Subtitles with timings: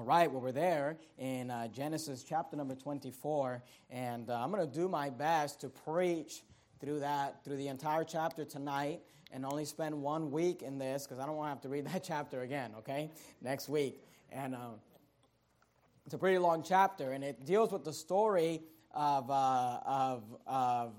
[0.00, 4.66] All right, well, we're there in uh, Genesis chapter number 24, and uh, I'm going
[4.66, 6.40] to do my best to preach
[6.80, 11.22] through that, through the entire chapter tonight, and only spend one week in this because
[11.22, 13.10] I don't want to have to read that chapter again, okay,
[13.42, 14.02] next week.
[14.32, 14.70] And uh,
[16.06, 18.62] it's a pretty long chapter, and it deals with the story
[18.94, 20.94] of, uh, of, of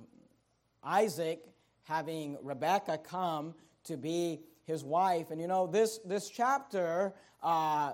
[0.84, 1.44] Isaac
[1.86, 3.56] having Rebekah come
[3.86, 5.32] to be his wife.
[5.32, 7.94] And you know, this, this chapter uh,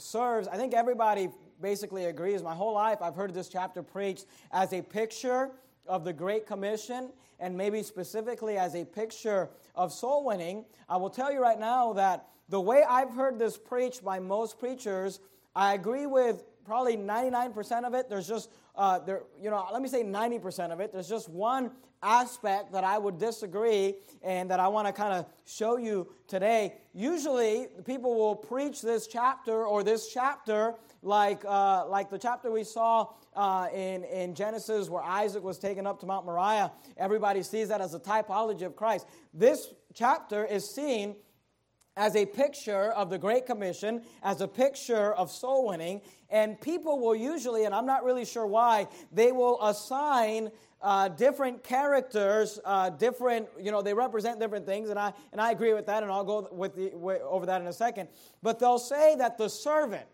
[0.00, 1.28] serves, I think everybody
[1.60, 2.42] basically agrees.
[2.42, 5.50] My whole life, I've heard this chapter preached as a picture
[5.86, 10.64] of the Great Commission and maybe specifically as a picture of soul winning.
[10.88, 14.58] I will tell you right now that the way I've heard this preached by most
[14.58, 15.20] preachers,
[15.54, 18.08] I agree with probably 99% of it.
[18.08, 20.92] There's just, uh, there, you know, let me say 90% of it.
[20.92, 25.26] There's just one aspect that I would disagree and that I want to kind of
[25.44, 26.74] show you today.
[26.94, 32.62] Usually, people will preach this chapter or this chapter like, uh, like the chapter we
[32.62, 36.70] saw uh, in, in Genesis where Isaac was taken up to Mount Moriah.
[36.96, 39.08] Everybody sees that as a typology of Christ.
[39.34, 41.16] This chapter is seen
[41.98, 46.00] as a picture of the Great Commission, as a picture of soul winning.
[46.30, 51.64] And people will usually, and I'm not really sure why, they will assign uh, different
[51.64, 55.86] characters, uh, different, you know, they represent different things, and I, and I agree with
[55.86, 58.08] that, and I'll go with the, over that in a second.
[58.44, 60.06] But they'll say that the servant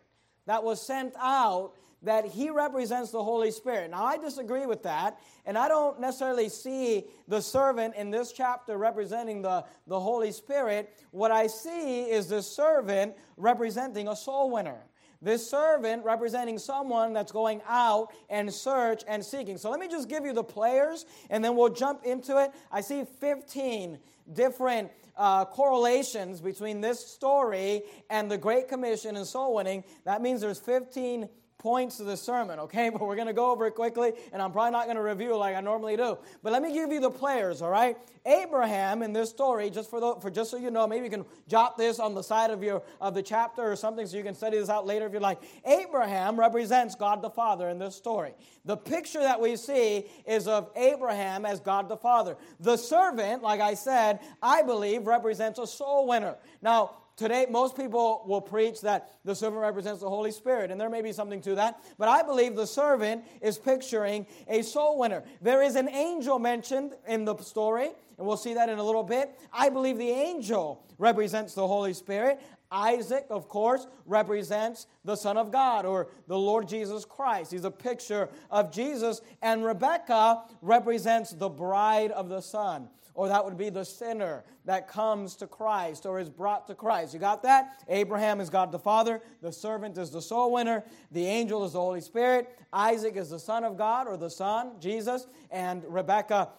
[0.46, 1.74] that was sent out,
[2.04, 3.90] that he represents the Holy Spirit.
[3.90, 8.76] Now, I disagree with that, and I don't necessarily see the servant in this chapter
[8.78, 10.92] representing the, the Holy Spirit.
[11.10, 14.84] What I see is the servant representing a soul winner.
[15.24, 19.56] This servant representing someone that's going out and search and seeking.
[19.56, 22.50] So let me just give you the players and then we'll jump into it.
[22.70, 23.98] I see 15
[24.34, 29.84] different uh, correlations between this story and the Great Commission and soul winning.
[30.04, 32.90] That means there's 15 points to the sermon, okay?
[32.94, 35.36] But we're going to go over it quickly, and I'm probably not going to review
[35.36, 36.18] like I normally do.
[36.42, 37.96] But let me give you the players, all right?
[38.26, 41.24] Abraham in this story, just for, the, for just so you know, maybe you can
[41.48, 44.34] jot this on the side of your of the chapter or something, so you can
[44.34, 45.42] study this out later if you like.
[45.66, 48.32] Abraham represents God the Father in this story.
[48.64, 52.36] The picture that we see is of Abraham as God the Father.
[52.60, 56.36] The servant, like I said, I believe represents a soul winner.
[56.62, 60.90] Now, Today, most people will preach that the servant represents the Holy Spirit, and there
[60.90, 65.22] may be something to that, but I believe the servant is picturing a soul winner.
[65.40, 69.04] There is an angel mentioned in the story, and we'll see that in a little
[69.04, 69.30] bit.
[69.52, 72.40] I believe the angel represents the Holy Spirit.
[72.72, 77.52] Isaac, of course, represents the Son of God or the Lord Jesus Christ.
[77.52, 79.20] He's a picture of Jesus.
[79.42, 84.88] And Rebecca represents the bride of the Son or that would be the sinner that
[84.88, 87.14] comes to Christ or is brought to Christ.
[87.14, 87.84] You got that?
[87.88, 91.80] Abraham is God the Father, the servant is the soul winner, the angel is the
[91.80, 96.50] Holy Spirit, Isaac is the Son of God or the Son, Jesus, and Rebecca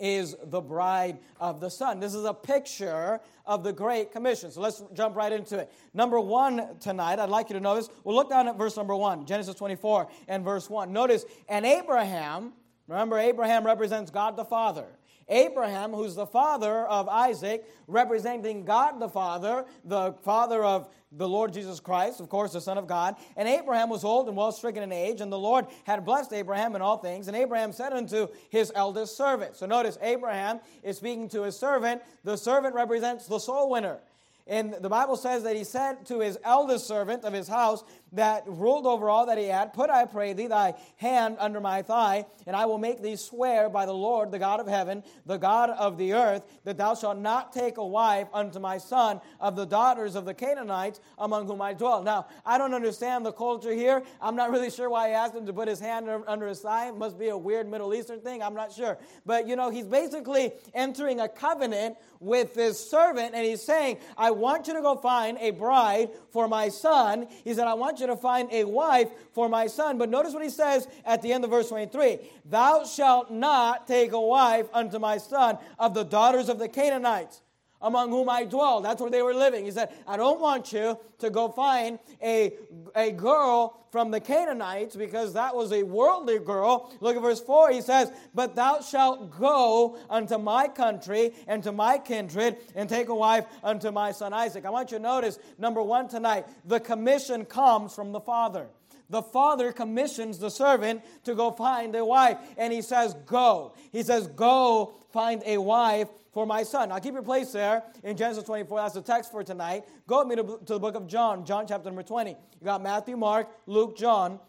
[0.00, 2.00] is the bride of the Son.
[2.00, 4.50] This is a picture of the Great Commission.
[4.50, 5.72] So let's jump right into it.
[5.92, 9.24] Number one tonight, I'd like you to notice, we'll look down at verse number one,
[9.24, 10.92] Genesis 24 and verse 1.
[10.92, 12.52] Notice, and Abraham,
[12.88, 14.86] remember, Abraham represents God the Father.
[15.28, 21.52] Abraham, who's the father of Isaac, representing God the Father, the father of the Lord
[21.52, 23.16] Jesus Christ, of course, the Son of God.
[23.36, 26.74] And Abraham was old and well stricken in age, and the Lord had blessed Abraham
[26.74, 27.28] in all things.
[27.28, 29.56] And Abraham said unto his eldest servant.
[29.56, 32.02] So notice, Abraham is speaking to his servant.
[32.24, 34.00] The servant represents the soul winner.
[34.46, 37.82] And the Bible says that he said to his eldest servant of his house,
[38.14, 41.82] that ruled over all that he had, Put, I pray thee, thy hand under my
[41.82, 45.36] thigh, and I will make thee swear by the Lord, the God of heaven, the
[45.36, 49.56] God of the earth, that thou shalt not take a wife unto my son of
[49.56, 52.02] the daughters of the Canaanites among whom I dwell.
[52.02, 54.02] Now, I don't understand the culture here.
[54.20, 56.88] I'm not really sure why he asked him to put his hand under his thigh.
[56.88, 58.42] It must be a weird Middle Eastern thing.
[58.42, 58.96] I'm not sure.
[59.26, 64.30] But, you know, he's basically entering a covenant with his servant, and he's saying, I
[64.34, 67.26] want you to go find a bride for my son.
[67.42, 69.98] He said, I want you to find a wife for my son.
[69.98, 74.12] But notice what he says at the end of verse 23 Thou shalt not take
[74.12, 77.40] a wife unto my son of the daughters of the Canaanites
[77.84, 78.80] among whom I dwell.
[78.80, 79.66] That's where they were living.
[79.66, 82.54] He said, I don't want you to go find a,
[82.96, 86.92] a girl from the Canaanites because that was a worldly girl.
[87.00, 87.70] Look at verse 4.
[87.70, 93.08] He says, But thou shalt go unto my country and to my kindred and take
[93.08, 94.64] a wife unto my son Isaac.
[94.64, 98.68] I want you to notice, number one tonight, the commission comes from the Father.
[99.10, 102.38] The father commissions the servant to go find a wife.
[102.56, 103.74] And he says, Go.
[103.92, 106.88] He says, Go find a wife for my son.
[106.88, 108.78] Now keep your place there in Genesis 24.
[108.78, 109.84] That's the text for tonight.
[110.06, 112.30] Go with me to, to the book of John, John chapter number 20.
[112.30, 114.40] You got Matthew, Mark, Luke, John.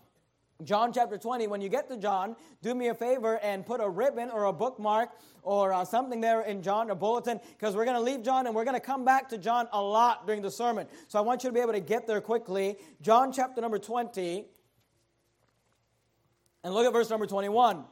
[0.63, 3.89] John chapter 20, when you get to John, do me a favor and put a
[3.89, 5.09] ribbon or a bookmark
[5.43, 8.55] or uh, something there in John, a bulletin, because we're going to leave John and
[8.55, 10.87] we're going to come back to John a lot during the sermon.
[11.09, 12.77] So I want you to be able to get there quickly.
[13.01, 14.45] John chapter number 20,
[16.63, 17.83] and look at verse number 21.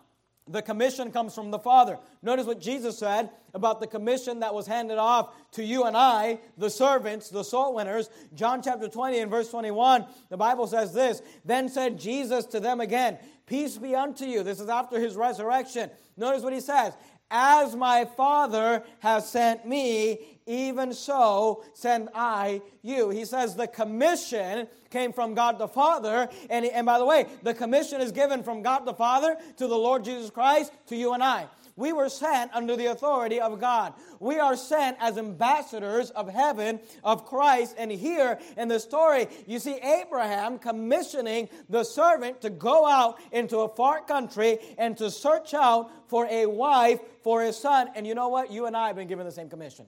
[0.47, 1.97] The commission comes from the Father.
[2.21, 6.39] Notice what Jesus said about the commission that was handed off to you and I,
[6.57, 8.09] the servants, the soul winners.
[8.33, 12.81] John chapter 20 and verse 21, the Bible says this Then said Jesus to them
[12.81, 14.43] again, Peace be unto you.
[14.43, 15.89] This is after his resurrection.
[16.17, 16.93] Notice what he says
[17.31, 23.09] As my Father has sent me, even so send I you.
[23.09, 26.29] He says the commission came from God the Father.
[26.49, 29.75] And, and by the way, the commission is given from God the Father to the
[29.75, 31.47] Lord Jesus Christ to you and I.
[31.75, 33.93] We were sent under the authority of God.
[34.19, 37.75] We are sent as ambassadors of heaven, of Christ.
[37.79, 43.59] And here in the story, you see Abraham commissioning the servant to go out into
[43.59, 47.89] a far country and to search out for a wife for his son.
[47.95, 48.51] And you know what?
[48.51, 49.87] You and I have been given the same commission.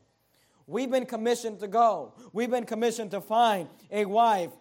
[0.68, 2.14] We've been commissioned to go.
[2.34, 4.52] We've been commissioned to find a wife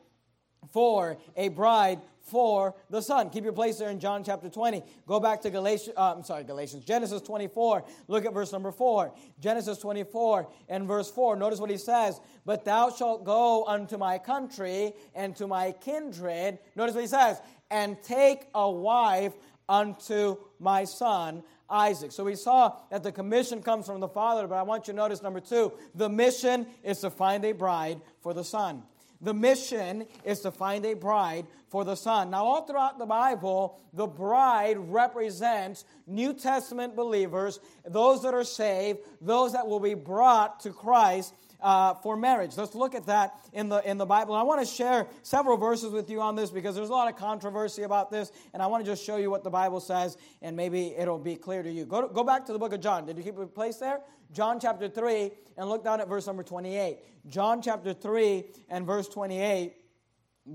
[0.73, 3.29] for a bride for the son.
[3.31, 4.83] Keep your place there in John chapter 20.
[5.07, 7.85] Go back to Galatians, uh, I'm sorry, Galatians, Genesis 24.
[8.09, 9.13] Look at verse number 4.
[9.41, 11.37] Genesis 24 and verse 4.
[11.37, 12.21] Notice what he says.
[12.47, 16.59] But thou shalt go unto my country and to my kindred.
[16.77, 17.41] Notice what he says.
[17.71, 19.35] And take a wife
[19.69, 22.13] unto my son Isaac.
[22.13, 24.97] So we saw that the commission comes from the Father, but I want you to
[24.97, 28.83] notice number two the mission is to find a bride for the Son.
[29.21, 32.31] The mission is to find a bride for the Son.
[32.31, 38.99] Now, all throughout the Bible, the bride represents New Testament believers, those that are saved,
[39.23, 42.57] those that will be brought to Christ uh, for marriage.
[42.57, 44.35] Let's look at that in the, in the Bible.
[44.35, 47.09] And I want to share several verses with you on this because there's a lot
[47.09, 50.17] of controversy about this, and I want to just show you what the Bible says,
[50.43, 51.85] and maybe it'll be clear to you.
[51.85, 53.07] Go, to, go back to the book of John.
[53.07, 54.01] Did you keep a place there?
[54.33, 56.99] John chapter 3, and look down at verse number 28.
[57.29, 59.75] John chapter 3 and verse 28.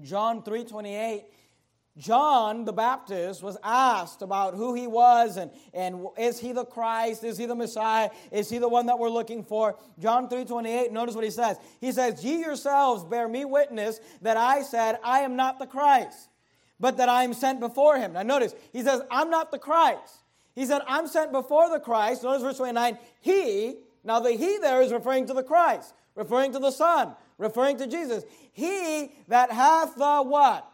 [0.02, 1.26] John 3 28
[1.98, 7.24] John the Baptist was asked about who he was and, and is he the Christ?
[7.24, 8.10] Is he the Messiah?
[8.32, 9.76] Is he the one that we're looking for?
[10.00, 11.58] John 3:28, notice what he says.
[11.82, 16.30] He says, Ye yourselves bear me witness that I said, I am not the Christ,
[16.80, 18.14] but that I am sent before him.
[18.14, 20.24] Now notice, he says, I'm not the Christ.
[20.56, 22.24] He said, I'm sent before the Christ.
[22.24, 26.60] Notice verse 29, he, now the he there is referring to the Christ, referring to
[26.60, 28.24] the Son, referring to Jesus.
[28.54, 30.69] He that hath the what?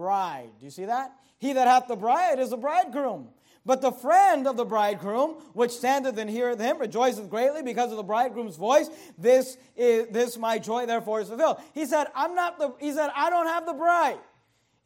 [0.00, 0.48] Bride.
[0.58, 1.12] Do you see that?
[1.38, 3.28] He that hath the bride is the bridegroom.
[3.66, 7.98] But the friend of the bridegroom, which standeth and heareth him, rejoiceth greatly because of
[7.98, 8.88] the bridegroom's voice.
[9.18, 11.58] This is this my joy, therefore is fulfilled.
[11.74, 14.18] He said, I'm not the, he said, I don't have the bride.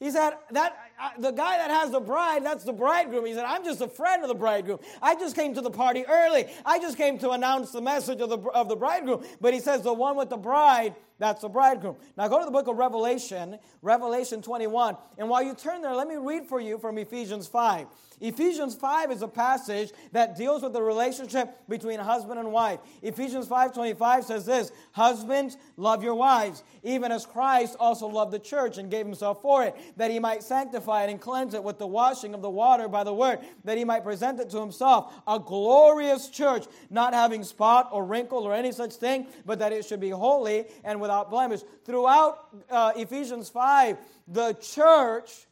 [0.00, 3.26] He said, that uh, the guy that has the bride, that's the bridegroom.
[3.26, 4.78] He said, I'm just a friend of the bridegroom.
[5.02, 6.46] I just came to the party early.
[6.64, 9.24] I just came to announce the message of the, of the bridegroom.
[9.40, 11.96] But he says, the one with the bride that's the bridegroom.
[12.16, 14.96] Now go to the book of Revelation, Revelation 21.
[15.16, 17.86] And while you turn there, let me read for you from Ephesians 5.
[18.20, 22.80] Ephesians 5 is a passage that deals with the relationship between husband and wife.
[23.02, 28.78] Ephesians 5:25 says this, "Husbands, love your wives, even as Christ also loved the church
[28.78, 31.86] and gave himself for it, that he might sanctify it and cleanse it with the
[31.86, 35.38] washing of the water by the word, that he might present it to himself a
[35.38, 40.00] glorious church, not having spot or wrinkle or any such thing, but that it should
[40.00, 41.60] be holy and without blemish.
[41.84, 43.98] Throughout uh, Ephesians 5,
[44.28, 45.46] the church,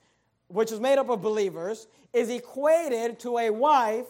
[0.48, 4.06] which is made up of believers, is equated to a wife,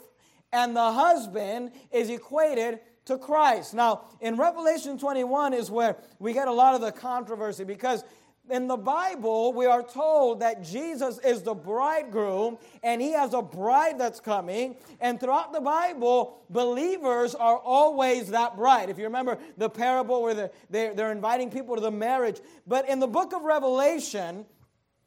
[0.53, 3.75] and the husband is equated to Christ.
[3.75, 8.05] Now, in Revelation 21 is where we get a lot of the controversy because
[8.53, 13.41] in the Bible, we are told that Jesus is the bridegroom and he has a
[13.41, 14.77] bride that's coming.
[15.01, 18.91] And throughout the Bible, believers are always that bride.
[18.91, 22.41] If you remember the parable where they're, they're, they're inviting people to the marriage.
[22.67, 24.45] But in the book of Revelation,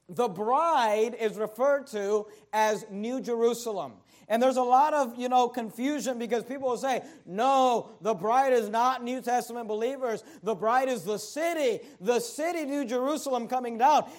[0.09, 3.93] the bride is referred to as New Jerusalem.
[4.27, 8.53] And there's a lot of, you know, confusion because people will say, no, the bride
[8.53, 10.24] is not New Testament believers.
[10.41, 14.10] The bride is the city, the city, New Jerusalem coming down.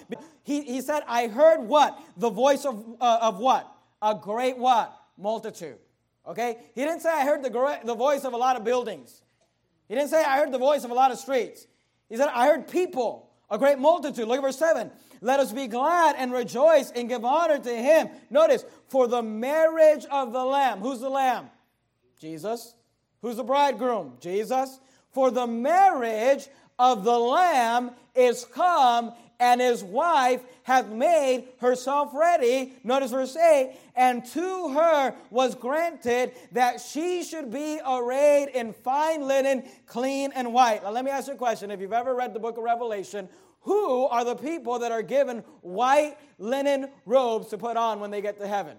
[0.43, 1.99] He, he said, I heard what?
[2.15, 3.69] The voice of, uh, of what?
[4.01, 4.97] A great what?
[5.17, 5.77] Multitude.
[6.25, 6.57] Okay?
[6.73, 9.21] He didn't say, I heard the, the voice of a lot of buildings.
[9.89, 11.67] He didn't say, I heard the voice of a lot of streets.
[12.09, 14.27] He said, I heard people, A great multitude.
[14.27, 14.91] Look at verse 7.
[15.21, 18.09] Let us be glad and rejoice and give honor to him.
[18.29, 20.79] Notice, for the marriage of the Lamb.
[20.79, 21.49] Who's the Lamb?
[22.19, 22.75] Jesus.
[23.21, 24.17] Who's the bridegroom?
[24.19, 24.79] Jesus.
[25.11, 26.47] For the marriage
[26.79, 32.73] of the Lamb is come, and his wife hath made herself ready.
[32.83, 33.75] Notice verse 8.
[33.95, 40.53] And to her was granted that she should be arrayed in fine linen, clean and
[40.53, 40.83] white.
[40.83, 41.71] Now, let me ask you a question.
[41.71, 43.29] If you've ever read the book of Revelation,
[43.61, 48.21] who are the people that are given white linen robes to put on when they
[48.21, 48.77] get to heaven?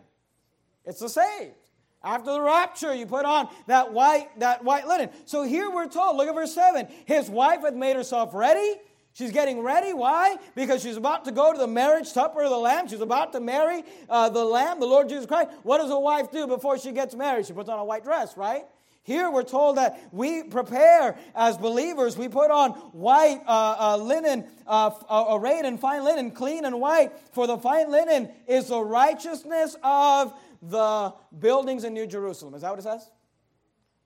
[0.85, 1.55] It's the saved.
[2.03, 5.11] After the rapture, you put on that white, that white linen.
[5.25, 6.87] So here we're told, look at verse 7.
[7.07, 8.77] His wife had made herself ready.
[9.13, 9.93] She's getting ready.
[9.93, 10.37] Why?
[10.55, 12.87] Because she's about to go to the marriage supper of the Lamb.
[12.87, 15.51] She's about to marry uh, the Lamb, the Lord Jesus Christ.
[15.65, 17.47] What does a wife do before she gets married?
[17.47, 18.65] She puts on a white dress, right?
[19.09, 22.19] Here we're told that we prepare as believers.
[22.19, 26.79] We put on white uh, uh, linen, uh, uh arrayed in fine linen, clean and
[26.79, 27.13] white.
[27.33, 32.53] For the fine linen is the righteousness of the buildings in New Jerusalem.
[32.53, 33.11] Is that what it says?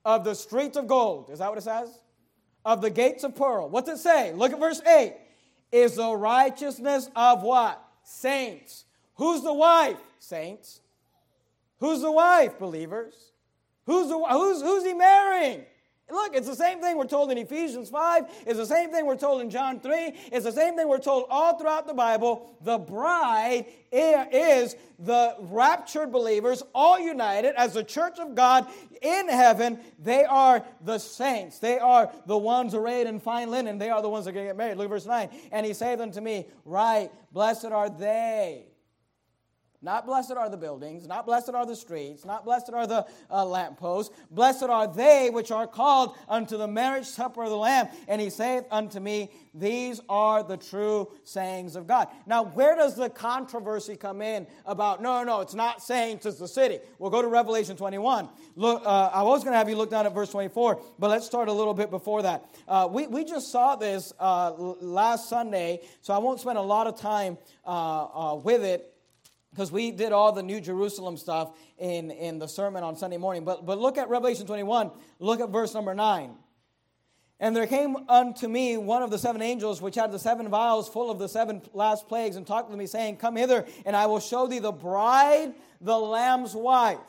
[0.05, 1.29] Of the streets of gold.
[1.31, 1.89] Is that what it says?
[2.63, 3.67] Of the gates of pearl.
[3.67, 4.31] What's it say?
[4.31, 5.15] Look at verse 8.
[5.73, 7.83] Is the righteousness of what?
[8.03, 8.85] Saints.
[9.15, 9.99] Who's the wife?
[10.19, 10.79] Saints.
[11.81, 12.57] Who's the wife?
[12.57, 13.33] Believers.
[13.85, 15.65] Who's, the, who's, who's he marrying?
[16.11, 18.25] Look, it's the same thing we're told in Ephesians 5.
[18.45, 20.13] It's the same thing we're told in John 3.
[20.31, 22.55] It's the same thing we're told all throughout the Bible.
[22.61, 28.67] The bride is the raptured believers, all united as the church of God
[29.01, 29.79] in heaven.
[29.97, 31.59] They are the saints.
[31.59, 33.77] They are the ones arrayed in fine linen.
[33.77, 34.77] They are the ones that are going to get married.
[34.77, 35.29] Look at verse 9.
[35.51, 38.72] And he saith unto me, Right, blessed are they
[39.83, 43.45] not blessed are the buildings, not blessed are the streets, not blessed are the uh,
[43.45, 44.15] lampposts.
[44.31, 47.89] Blessed are they which are called unto the marriage supper of the Lamb.
[48.07, 52.07] And he saith unto me, These are the true sayings of God.
[52.25, 56.47] Now, where does the controversy come in about, no, no, it's not saying it's the
[56.47, 56.79] city?
[56.97, 58.29] We'll go to Revelation 21.
[58.55, 61.25] Look, uh, I was going to have you look down at verse 24, but let's
[61.25, 62.45] start a little bit before that.
[62.69, 66.87] Uh, we, we just saw this uh, last Sunday, so I won't spend a lot
[66.87, 68.92] of time uh, uh, with it
[69.53, 73.45] because we did all the New Jerusalem stuff in, in the sermon on Sunday morning.
[73.45, 76.35] But, but look at Revelation 21, look at verse number 9.
[77.39, 80.87] And there came unto me one of the seven angels, which had the seven vials
[80.87, 84.05] full of the seven last plagues, and talked with me, saying, Come hither, and I
[84.05, 86.99] will show thee the bride, the Lamb's wife.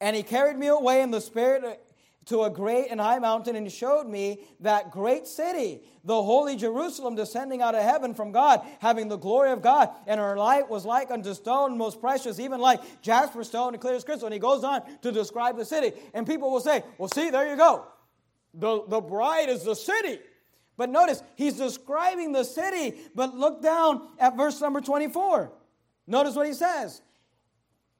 [0.00, 1.82] And he carried me away in the spirit
[2.26, 7.14] to a great and high mountain and showed me that great city, the holy Jerusalem,
[7.14, 9.90] descending out of heaven from God, having the glory of God.
[10.06, 13.94] And her light was like unto stone, most precious, even like jasper stone and clear
[13.94, 14.26] as crystal.
[14.26, 15.92] And he goes on to describe the city.
[16.14, 17.86] And people will say, Well, see, there you go.
[18.54, 20.18] The, the bride is the city.
[20.76, 22.96] But notice, he's describing the city.
[23.14, 25.52] But look down at verse number 24.
[26.06, 27.02] Notice what he says.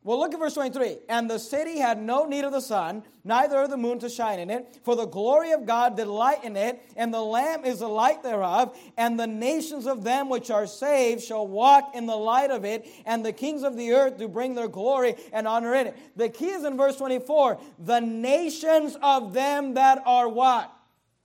[0.06, 0.98] Well, look at verse 23.
[1.08, 4.38] And the city had no need of the sun, neither of the moon to shine
[4.38, 7.80] in it, for the glory of God did light in it, and the Lamb is
[7.80, 8.78] the light thereof.
[8.96, 12.86] And the nations of them which are saved shall walk in the light of it,
[13.04, 15.96] and the kings of the earth do bring their glory and honor in it.
[16.14, 20.72] The key is in verse 24 the nations of them that are what?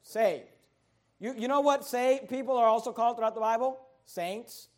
[0.01, 0.49] Saved.
[1.19, 3.79] You, you know what saved people are also called throughout the Bible?
[4.05, 4.69] Saints,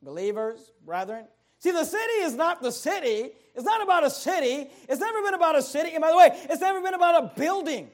[0.00, 1.26] believers, brethren.
[1.60, 3.30] See, the city is not the city.
[3.54, 4.70] It's not about a city.
[4.88, 5.90] It's never been about a city.
[5.94, 7.90] And by the way, it's never been about a building.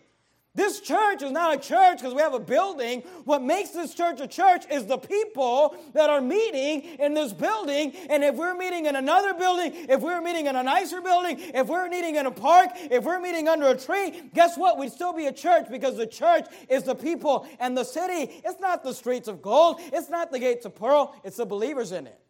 [0.57, 3.01] This church is not a church because we have a building.
[3.25, 7.93] What makes this church a church is the people that are meeting in this building.
[8.09, 11.67] And if we're meeting in another building, if we're meeting in a nicer building, if
[11.67, 14.79] we're meeting in a park, if we're meeting under a tree, guess what?
[14.79, 18.41] We'd still be a church because the church is the people and the city.
[18.45, 21.91] It's not the streets of gold, it's not the gates of pearl, it's the believers
[21.91, 22.24] in it.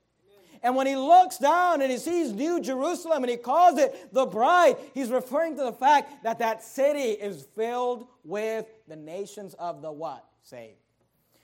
[0.65, 4.25] And when he looks down and he sees New Jerusalem and he calls it the
[4.25, 9.83] bride, he's referring to the fact that that city is filled with the nations of
[9.83, 10.25] the what?
[10.43, 10.79] Saved.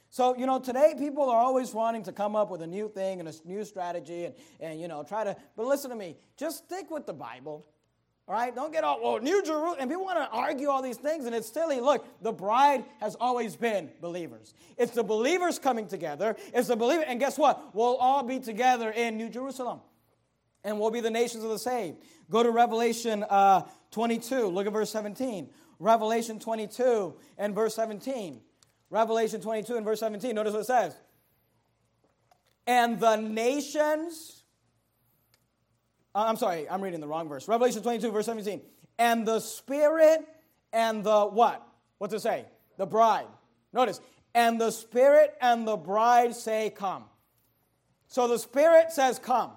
[0.09, 3.21] So, you know, today people are always wanting to come up with a new thing
[3.21, 6.65] and a new strategy and, and you know, try to, but listen to me, just
[6.65, 7.67] stick with the Bible.
[8.29, 9.77] All right, don't get all, well, New Jerusalem.
[9.81, 11.81] And people want to argue all these things, and it's silly.
[11.81, 14.55] Look, the bride has always been believers.
[14.77, 16.37] It's the believers coming together.
[16.55, 17.03] It's the believer.
[17.07, 17.75] And guess what?
[17.75, 19.81] We'll all be together in New Jerusalem,
[20.63, 21.99] and we'll be the nations of the saved.
[22.31, 24.47] Go to Revelation uh, 22.
[24.47, 25.51] Look at verse 17.
[25.81, 28.41] Revelation 22 and verse 17.
[28.91, 30.35] Revelation 22 and verse 17.
[30.35, 30.95] Notice what it says.
[32.67, 34.40] And the nations
[36.15, 37.47] uh, I'm sorry, I'm reading the wrong verse.
[37.47, 38.61] Revelation 22, verse 17.
[38.99, 40.21] And the Spirit
[40.73, 41.67] and the what?
[41.99, 42.45] What's it say?
[42.77, 43.27] The bride.
[43.73, 44.01] Notice,
[44.35, 47.05] and the Spirit and the bride say, Come.
[48.09, 49.53] So the Spirit says, Come.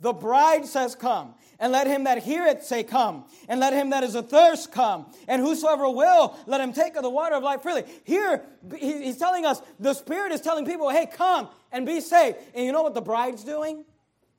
[0.00, 1.34] The bride says, Come.
[1.58, 3.24] And let him that heareth say, Come.
[3.48, 5.06] And let him that is athirst come.
[5.28, 7.84] And whosoever will, let him take of the water of life freely.
[8.04, 8.42] Here,
[8.76, 12.38] he's telling us, the Spirit is telling people, Hey, come and be saved.
[12.54, 13.84] And you know what the bride's doing?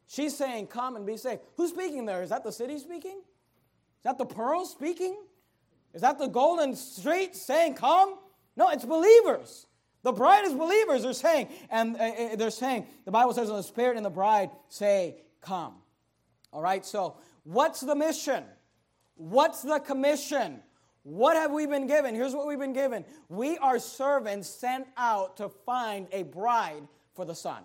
[0.07, 1.41] She's saying, Come and be saved.
[1.55, 2.21] Who's speaking there?
[2.23, 3.17] Is that the city speaking?
[3.17, 5.17] Is that the pearl speaking?
[5.93, 8.17] Is that the golden street saying, Come?
[8.55, 9.67] No, it's believers.
[10.03, 11.47] The bride is believers, they're saying.
[11.69, 15.75] And uh, uh, they're saying, the Bible says, the Spirit and the bride say, Come.
[16.51, 18.43] All right, so what's the mission?
[19.15, 20.61] What's the commission?
[21.03, 22.15] What have we been given?
[22.15, 23.05] Here's what we've been given.
[23.27, 27.63] We are servants sent out to find a bride for the son.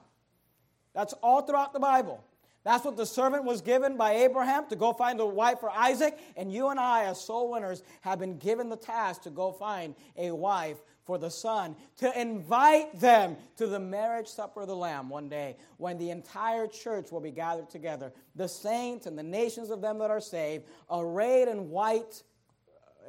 [0.95, 2.25] That's all throughout the Bible.
[2.69, 6.19] That's what the servant was given by Abraham to go find a wife for Isaac.
[6.37, 9.95] And you and I, as soul winners, have been given the task to go find
[10.19, 15.09] a wife for the Son, to invite them to the marriage supper of the Lamb
[15.09, 19.71] one day when the entire church will be gathered together, the saints and the nations
[19.71, 22.23] of them that are saved, arrayed in white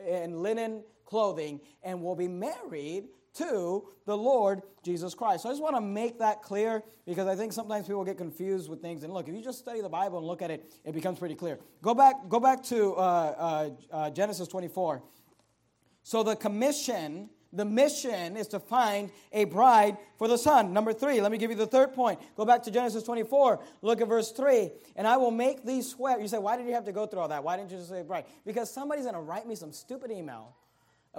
[0.08, 5.44] and uh, linen clothing, and will be married to the Lord Jesus Christ.
[5.44, 8.70] So I just want to make that clear because I think sometimes people get confused
[8.70, 9.04] with things.
[9.04, 11.36] And look, if you just study the Bible and look at it, it becomes pretty
[11.36, 11.60] clear.
[11.82, 15.04] Go back, go back to uh, uh, uh, Genesis 24.
[16.04, 20.74] So the commission, the mission is to find a bride for the son.
[20.74, 22.20] Number three, let me give you the third point.
[22.36, 23.60] Go back to Genesis 24.
[23.82, 24.72] Look at verse 3.
[24.96, 26.20] And I will make thee swear.
[26.20, 27.44] You say, why did you have to go through all that?
[27.44, 28.26] Why didn't you just say bride?
[28.46, 30.56] Because somebody's going to write me some stupid email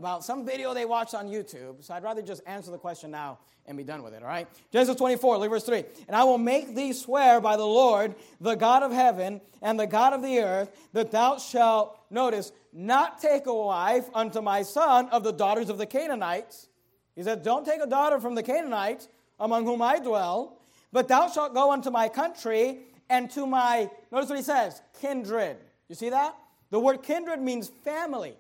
[0.01, 1.85] about some video they watched on YouTube.
[1.85, 4.49] So I'd rather just answer the question now and be done with it, all right?
[4.73, 5.85] Genesis 24, look verse 3.
[6.09, 9.87] And I will make thee swear by the Lord, the God of heaven and the
[9.87, 15.11] God of the earth, that thou shalt, notice, not take a wife unto my son
[15.11, 16.69] of the daughters of the Canaanites.
[17.15, 19.07] He said, Don't take a daughter from the Canaanites
[19.39, 22.79] among whom I dwell, but thou shalt go unto my country
[23.11, 25.59] and to my, notice what he says, kindred.
[25.89, 26.35] You see that?
[26.71, 28.37] The word kindred means family.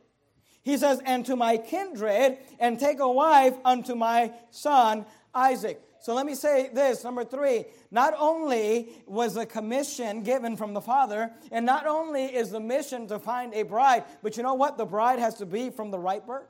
[0.62, 5.81] He says, And to my kindred, and take a wife unto my son Isaac.
[6.02, 10.81] So let me say this number three, not only was the commission given from the
[10.81, 14.78] Father, and not only is the mission to find a bride, but you know what?
[14.78, 16.49] The bride has to be from the right birth,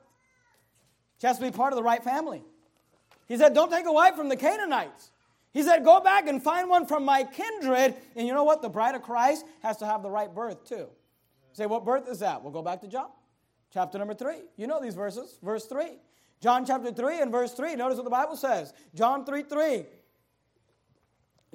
[1.19, 2.43] she has to be part of the right family.
[3.27, 5.11] He said, Don't take a wife from the Canaanites.
[5.53, 7.95] He said, Go back and find one from my kindred.
[8.15, 8.61] And you know what?
[8.61, 10.87] The bride of Christ has to have the right birth too.
[11.53, 12.41] say, What birth is that?
[12.41, 13.09] We'll go back to John
[13.73, 14.35] chapter number 3.
[14.57, 15.37] You know these verses.
[15.41, 15.97] Verse 3.
[16.41, 17.75] John chapter 3 and verse 3.
[17.75, 18.73] Notice what the Bible says.
[18.95, 19.85] John 3 3.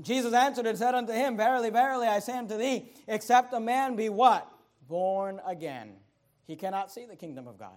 [0.02, 3.96] Jesus answered and said unto him, Verily, verily, I say unto thee, except a man
[3.96, 4.46] be what?
[4.86, 5.94] Born again.
[6.46, 7.74] He cannot see the kingdom of God.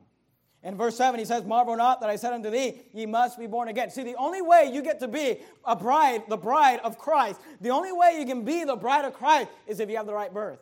[0.62, 3.48] In verse 7, he says, Marvel not that I said unto thee, ye must be
[3.48, 3.90] born again.
[3.90, 7.70] See, the only way you get to be a bride, the bride of Christ, the
[7.70, 10.34] only way you can be the bride of Christ is if you have the right
[10.34, 10.60] birth.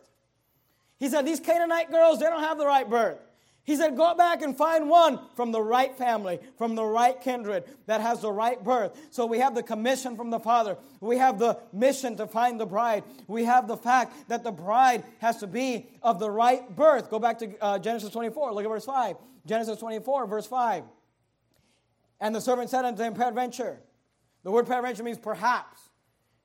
[1.00, 3.18] He said, These Canaanite girls, they don't have the right birth.
[3.68, 7.64] He said, Go back and find one from the right family, from the right kindred
[7.84, 8.98] that has the right birth.
[9.10, 10.78] So we have the commission from the Father.
[11.02, 13.04] We have the mission to find the bride.
[13.26, 17.10] We have the fact that the bride has to be of the right birth.
[17.10, 18.54] Go back to uh, Genesis 24.
[18.54, 19.16] Look at verse 5.
[19.44, 20.84] Genesis 24, verse 5.
[22.22, 23.80] And the servant said unto him, Peradventure.
[24.44, 25.78] The word peradventure means perhaps.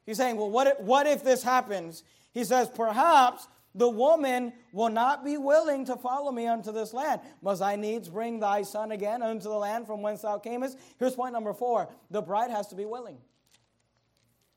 [0.05, 2.03] He's saying, Well, what if, what if this happens?
[2.33, 7.21] He says, Perhaps the woman will not be willing to follow me unto this land.
[7.41, 10.77] Must I needs bring thy son again unto the land from whence thou camest?
[10.99, 13.17] Here's point number four the bride has to be willing.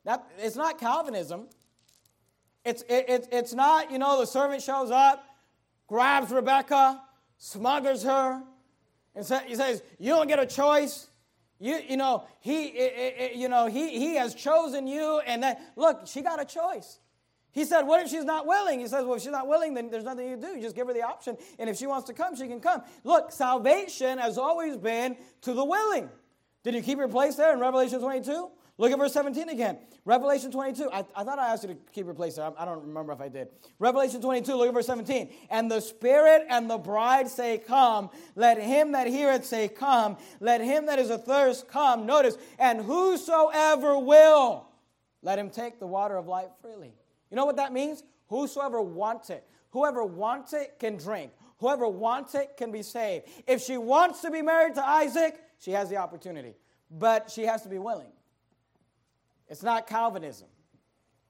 [0.05, 1.47] That, it's not Calvinism.
[2.63, 5.23] It's, it, it, it's not, you know, the servant shows up,
[5.87, 7.01] grabs Rebecca,
[7.37, 8.41] smothers her,
[9.15, 11.07] and sa- he says, You don't get a choice.
[11.59, 16.05] You, you know, he, it, you know he, he has chosen you, and then, look,
[16.05, 16.99] she got a choice.
[17.51, 18.79] He said, What if she's not willing?
[18.79, 20.47] He says, Well, if she's not willing, then there's nothing you do.
[20.47, 21.37] You just give her the option.
[21.59, 22.83] And if she wants to come, she can come.
[23.03, 26.09] Look, salvation has always been to the willing.
[26.63, 28.49] Did you keep your place there in Revelation 22?
[28.79, 29.79] Look at verse 17 again.
[30.05, 30.89] Revelation 22.
[30.91, 32.45] I, I thought I asked you to keep your place there.
[32.45, 33.49] I, I don't remember if I did.
[33.79, 35.29] Revelation 22, look at verse 17.
[35.49, 38.09] And the Spirit and the bride say, Come.
[38.35, 40.17] Let him that heareth say, Come.
[40.39, 42.05] Let him that is athirst come.
[42.05, 44.67] Notice, and whosoever will,
[45.23, 46.93] let him take the water of life freely.
[47.29, 48.03] You know what that means?
[48.27, 49.43] Whosoever wants it.
[49.71, 51.31] Whoever wants it can drink.
[51.59, 53.25] Whoever wants it can be saved.
[53.47, 56.53] If she wants to be married to Isaac, she has the opportunity.
[56.91, 58.11] But she has to be willing.
[59.49, 60.47] It's not Calvinism.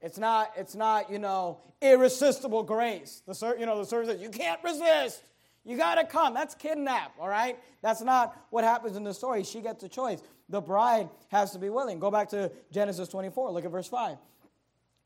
[0.00, 3.22] It's not, it's not, you know, irresistible grace.
[3.26, 5.24] The, you know, the service says, you can't resist.
[5.64, 6.34] You got to come.
[6.34, 7.58] That's kidnap, all right?
[7.82, 9.42] That's not what happens in the story.
[9.44, 10.22] She gets a choice.
[10.48, 11.98] the bride has to be willing.
[11.98, 13.50] Go back to Genesis 24.
[13.50, 14.16] Look at verse 5.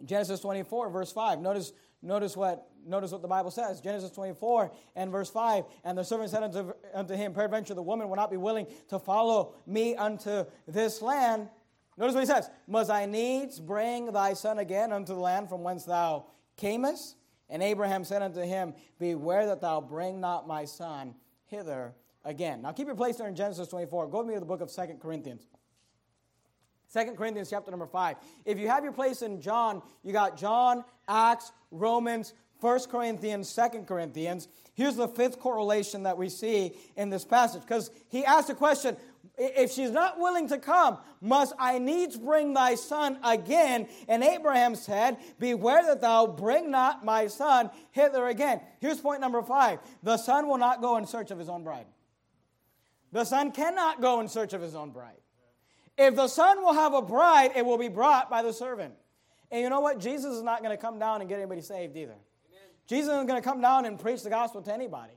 [0.04, 1.40] Genesis 24, verse 5.
[1.40, 3.80] Notice, notice, what, notice what the Bible says.
[3.80, 5.64] Genesis 24 and verse 5.
[5.84, 8.98] And the servant said unto, unto him, Peradventure the woman will not be willing to
[8.98, 11.48] follow me unto this land.
[11.96, 12.50] Notice what he says.
[12.66, 17.16] Must I needs bring thy son again unto the land from whence thou camest?
[17.48, 21.14] And Abraham said unto him, Beware that thou bring not my son
[21.46, 22.62] hither again.
[22.62, 24.08] Now keep your place there in Genesis 24.
[24.08, 25.46] Go with me to the book of Second Corinthians.
[26.92, 28.16] Second Corinthians chapter number 5.
[28.44, 33.86] If you have your place in John, you got John, Acts, Romans, First Corinthians, Second
[33.86, 34.46] Corinthians.
[34.74, 38.98] Here's the fifth correlation that we see in this passage because he asked a question
[39.38, 43.88] if she's not willing to come, must I needs bring thy son again?
[44.06, 48.60] And Abraham said, Beware that thou bring not my son hither again.
[48.80, 51.86] Here's point number five the son will not go in search of his own bride.
[53.12, 55.16] The son cannot go in search of his own bride.
[55.98, 58.94] If the son will have a bride, it will be brought by the servant.
[59.50, 59.98] And you know what?
[59.98, 62.12] Jesus is not going to come down and get anybody saved either.
[62.12, 62.68] Amen.
[62.86, 65.12] Jesus isn't going to come down and preach the gospel to anybody.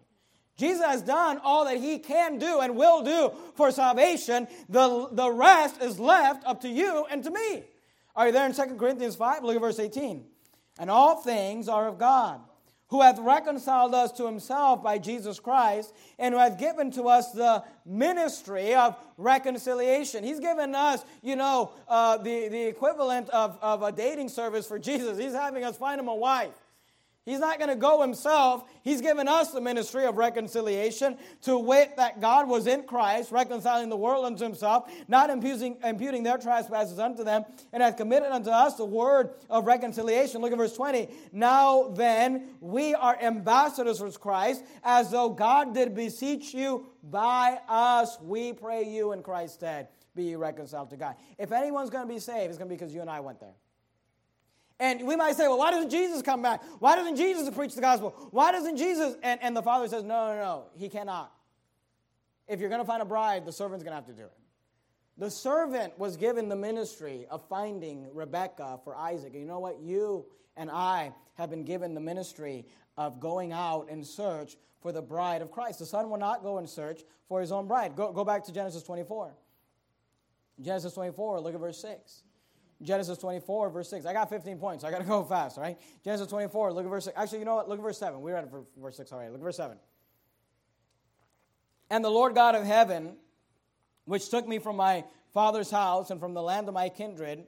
[0.57, 4.47] Jesus has done all that he can do and will do for salvation.
[4.69, 7.63] The, the rest is left up to you and to me.
[8.15, 9.43] Are you there in 2 Corinthians 5?
[9.43, 10.25] Look at verse 18.
[10.79, 12.41] And all things are of God
[12.87, 17.31] who hath reconciled us to himself by Jesus Christ, and who hath given to us
[17.31, 20.23] the ministry of reconciliation.
[20.23, 24.77] He's given us, you know, uh, the, the equivalent of, of a dating service for
[24.77, 25.17] Jesus.
[25.17, 26.64] He's having us find him a wife.
[27.25, 28.65] He's not going to go himself.
[28.83, 33.89] He's given us the ministry of reconciliation, to wit, that God was in Christ, reconciling
[33.89, 38.51] the world unto himself, not imputing, imputing their trespasses unto them, and hath committed unto
[38.51, 40.39] us the word of reconciliation.
[40.41, 41.09] Look at verse 20.
[41.31, 48.19] Now then, we are ambassadors for Christ, as though God did beseech you by us.
[48.21, 51.15] We pray you in Christ's stead, be reconciled to God.
[51.39, 53.39] If anyone's going to be saved, it's going to be because you and I went
[53.39, 53.55] there.
[54.79, 56.61] And we might say, well, why doesn't Jesus come back?
[56.79, 58.13] Why doesn't Jesus preach the gospel?
[58.31, 59.15] Why doesn't Jesus?
[59.23, 61.31] And, and the father says, no, no, no, he cannot.
[62.47, 64.33] If you're going to find a bride, the servant's going to have to do it.
[65.17, 69.31] The servant was given the ministry of finding Rebekah for Isaac.
[69.31, 69.79] And you know what?
[69.79, 70.25] You
[70.57, 72.65] and I have been given the ministry
[72.97, 75.79] of going out in search for the bride of Christ.
[75.79, 77.95] The son will not go in search for his own bride.
[77.95, 79.33] Go, go back to Genesis 24.
[80.61, 82.23] Genesis 24, look at verse 6.
[82.81, 84.05] Genesis 24, verse 6.
[84.05, 85.77] I got 15 points, so I got to go fast, right?
[86.03, 87.17] Genesis 24, look at verse 6.
[87.17, 87.69] Actually, you know what?
[87.69, 88.21] Look at verse 7.
[88.21, 89.31] We read it for verse 6 already.
[89.31, 89.77] Look at verse 7.
[91.89, 93.15] And the Lord God of heaven,
[94.05, 97.45] which took me from my father's house and from the land of my kindred,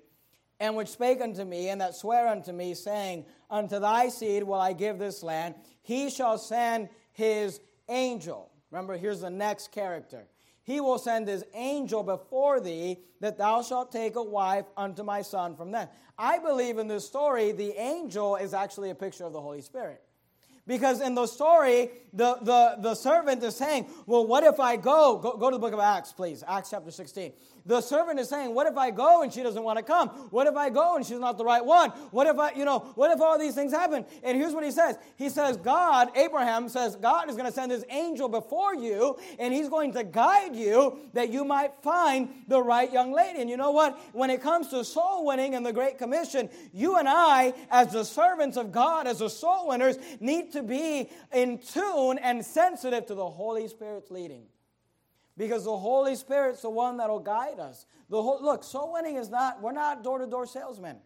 [0.60, 4.56] and which spake unto me, and that sware unto me, saying, Unto thy seed will
[4.56, 7.60] I give this land, he shall send his
[7.90, 8.50] angel.
[8.72, 10.26] Remember, here's the next character
[10.68, 15.22] he will send his angel before thee, that thou shalt take a wife unto my
[15.22, 15.88] son from them.
[16.18, 20.04] I believe in this story, the angel is actually a picture of the Holy Spirit.
[20.68, 25.18] Because in the story, the, the, the servant is saying, Well, what if I go?
[25.18, 25.38] go?
[25.38, 26.44] Go to the book of Acts, please.
[26.46, 27.32] Acts chapter 16.
[27.68, 30.08] The servant is saying, What if I go and she doesn't want to come?
[30.32, 31.90] What if I go and she's not the right one?
[32.12, 34.06] What if I, you know, what if all these things happen?
[34.24, 37.72] And here's what he says He says, God, Abraham says, God is going to send
[37.72, 42.62] his angel before you and he's going to guide you that you might find the
[42.62, 43.42] right young lady.
[43.42, 44.00] And you know what?
[44.14, 48.06] When it comes to soul winning and the Great Commission, you and I, as the
[48.06, 53.16] servants of God, as the soul winners, need to be in tune and sensitive to
[53.16, 54.44] the Holy Spirit's leading
[55.38, 57.86] because the Holy Spirit's the one that'll guide us.
[58.10, 60.98] The whole, look, soul winning is not, we're not door to door salesmen.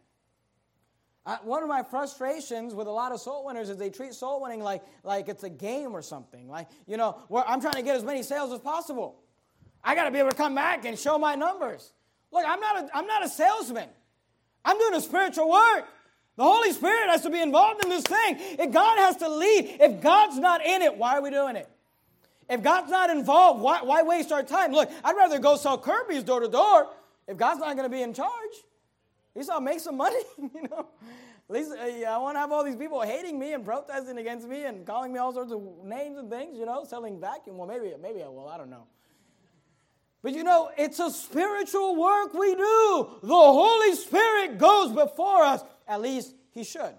[1.26, 4.42] Uh, one of my frustrations with a lot of soul winners is they treat soul
[4.42, 6.48] winning like, like it's a game or something.
[6.48, 9.20] Like, you know, I'm trying to get as many sales as possible.
[9.84, 11.92] I got to be able to come back and show my numbers.
[12.32, 13.90] Look, I'm not, a, I'm not a salesman.
[14.64, 15.88] I'm doing a spiritual work.
[16.38, 18.38] The Holy Spirit has to be involved in this thing.
[18.40, 21.70] If God has to lead, if God's not in it, why are we doing it?
[22.52, 24.74] If God's not involved, why, why waste our time?
[24.74, 26.90] Look, I'd rather go sell Kirby's door to door
[27.26, 28.30] if God's not going to be in charge.
[29.34, 30.90] At least I'll make some money, you know.
[31.50, 34.50] At least uh, I want to have all these people hating me and protesting against
[34.50, 37.58] me and calling me all sorts of names and things, you know, selling vacuum.
[37.58, 38.50] Well, maybe, maybe I will.
[38.50, 38.84] I don't know.
[40.22, 43.10] But you know, it's a spiritual work we do.
[43.24, 45.64] The Holy Spirit goes before us.
[45.88, 46.96] At least He should.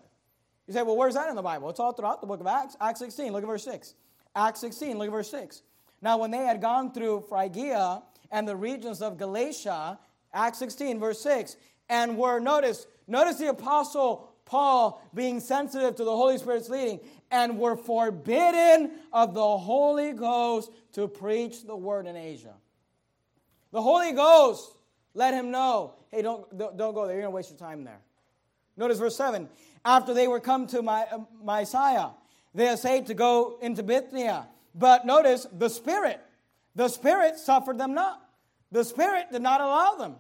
[0.67, 1.69] You say, well, where's that in the Bible?
[1.69, 2.75] It's all throughout the book of Acts.
[2.81, 3.95] Acts 16, look at verse 6.
[4.35, 5.63] Acts 16, look at verse 6.
[6.01, 9.99] Now, when they had gone through Phrygia and the regions of Galatia,
[10.33, 11.57] Acts 16, verse 6,
[11.89, 17.59] and were, notice, notice the apostle Paul being sensitive to the Holy Spirit's leading, and
[17.59, 22.55] were forbidden of the Holy Ghost to preach the word in Asia.
[23.71, 24.77] The Holy Ghost
[25.15, 27.17] let him know hey, don't, don't, go there.
[27.17, 28.01] You're going to waste your time there.
[28.77, 29.49] Notice verse 7.
[29.85, 32.13] After they were come to my, uh, Mysia,
[32.55, 34.49] they essayed to go into Bithynia.
[34.75, 36.21] But notice the Spirit,
[36.75, 38.23] the Spirit suffered them not.
[38.71, 40.17] The Spirit did not allow them.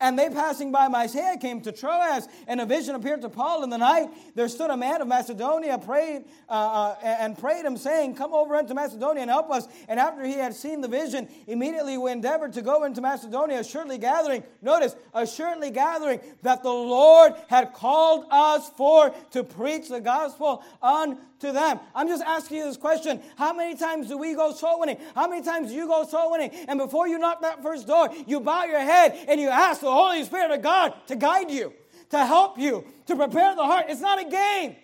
[0.00, 3.70] And they passing by Mysia came to Troas, and a vision appeared to Paul in
[3.70, 4.10] the night.
[4.36, 8.56] There stood a man of Macedonia, prayed uh, uh, and prayed him, saying, "Come over
[8.56, 12.52] into Macedonia and help us." And after he had seen the vision, immediately we endeavored
[12.52, 14.44] to go into Macedonia, assuredly gathering.
[14.62, 21.18] Notice, assuredly gathering that the Lord had called us for to preach the gospel unto
[21.40, 21.80] them.
[21.94, 23.20] I'm just asking you this question.
[23.36, 24.98] How many times do we go soul winning?
[25.14, 26.50] How many times do you go soul winning?
[26.68, 29.92] And before you knock that first door, you bow your head and you ask the
[29.92, 31.72] Holy Spirit of God to guide you,
[32.10, 33.86] to help you, to prepare the heart.
[33.88, 34.76] It's not a game.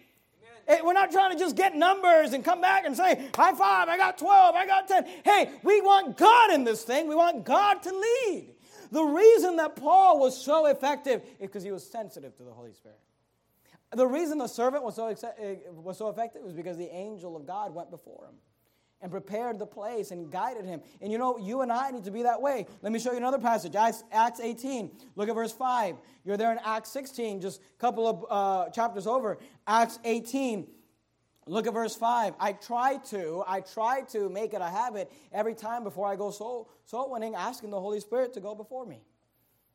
[0.66, 3.88] It, we're not trying to just get numbers and come back and say, high five,
[3.88, 5.06] I got 12, I got 10.
[5.24, 7.06] Hey, we want God in this thing.
[7.06, 8.54] We want God to lead.
[8.90, 12.72] The reason that Paul was so effective is because he was sensitive to the Holy
[12.72, 12.98] Spirit.
[13.94, 17.46] The reason the servant was so, eh, was so effective was because the angel of
[17.46, 18.34] God went before him
[19.00, 20.80] and prepared the place and guided him.
[21.00, 22.66] And you know, you and I need to be that way.
[22.80, 24.90] Let me show you another passage Acts, Acts 18.
[25.14, 25.96] Look at verse 5.
[26.24, 29.38] You're there in Acts 16, just a couple of uh, chapters over.
[29.66, 30.66] Acts 18.
[31.46, 32.34] Look at verse 5.
[32.40, 36.30] I try to, I try to make it a habit every time before I go
[36.30, 39.02] soul, soul winning, asking the Holy Spirit to go before me,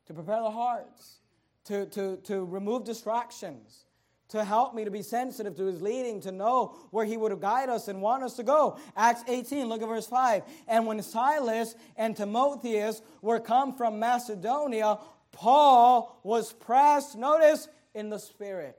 [0.08, 1.20] to prepare the hearts,
[1.66, 3.86] to, to, to remove distractions
[4.30, 7.70] to help me to be sensitive to his leading, to know where he would guide
[7.70, 8.78] us and want us to go.
[8.96, 10.44] Acts 18, look at verse 5.
[10.68, 15.00] And when Silas and Timotheus were come from Macedonia,
[15.32, 18.78] Paul was pressed, notice, in the Spirit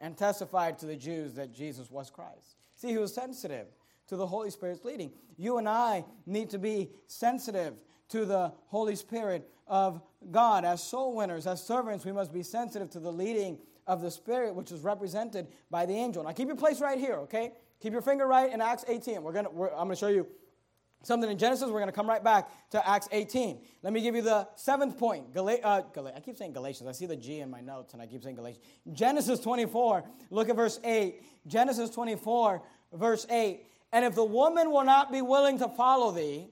[0.00, 2.56] and testified to the Jews that Jesus was Christ.
[2.76, 3.66] See, he was sensitive
[4.08, 5.12] to the Holy Spirit's leading.
[5.36, 7.74] You and I need to be sensitive
[8.08, 10.00] to the Holy Spirit of
[10.30, 10.64] God.
[10.64, 13.58] As soul winners, as servants, we must be sensitive to the leading
[13.90, 16.22] of the Spirit, which is represented by the angel.
[16.22, 17.50] Now, keep your place right here, okay?
[17.80, 19.20] Keep your finger right in Acts 18.
[19.20, 20.28] We're gonna, we're, I'm going to show you
[21.02, 21.66] something in Genesis.
[21.66, 23.58] We're going to come right back to Acts 18.
[23.82, 25.34] Let me give you the seventh point.
[25.34, 25.82] Gal- uh,
[26.14, 26.88] I keep saying Galatians.
[26.88, 28.64] I see the G in my notes, and I keep saying Galatians.
[28.92, 30.04] Genesis 24.
[30.30, 31.20] Look at verse 8.
[31.48, 33.66] Genesis 24, verse 8.
[33.92, 36.46] And if the woman will not be willing to follow thee,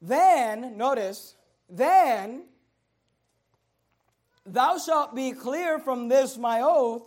[0.00, 1.34] then, notice,
[1.68, 2.44] then
[4.46, 7.02] Thou shalt be clear from this my oath,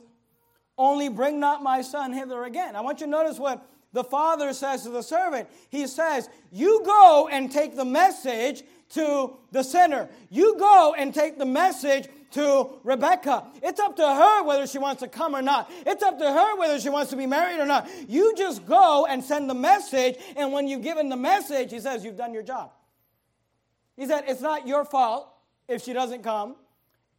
[0.77, 2.75] only bring not my son hither again.
[2.75, 5.49] I want you to notice what the father says to the servant.
[5.69, 10.09] He says, You go and take the message to the sinner.
[10.29, 13.47] You go and take the message to Rebecca.
[13.63, 15.71] It's up to her whether she wants to come or not.
[15.85, 17.89] It's up to her whether she wants to be married or not.
[18.07, 22.03] You just go and send the message, and when you've given the message, he says,
[22.03, 22.71] You've done your job.
[23.95, 25.29] He said, It's not your fault
[25.67, 26.55] if she doesn't come.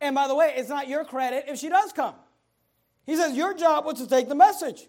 [0.00, 2.14] And by the way, it's not your credit if she does come.
[3.04, 4.86] He says, Your job was to take the message.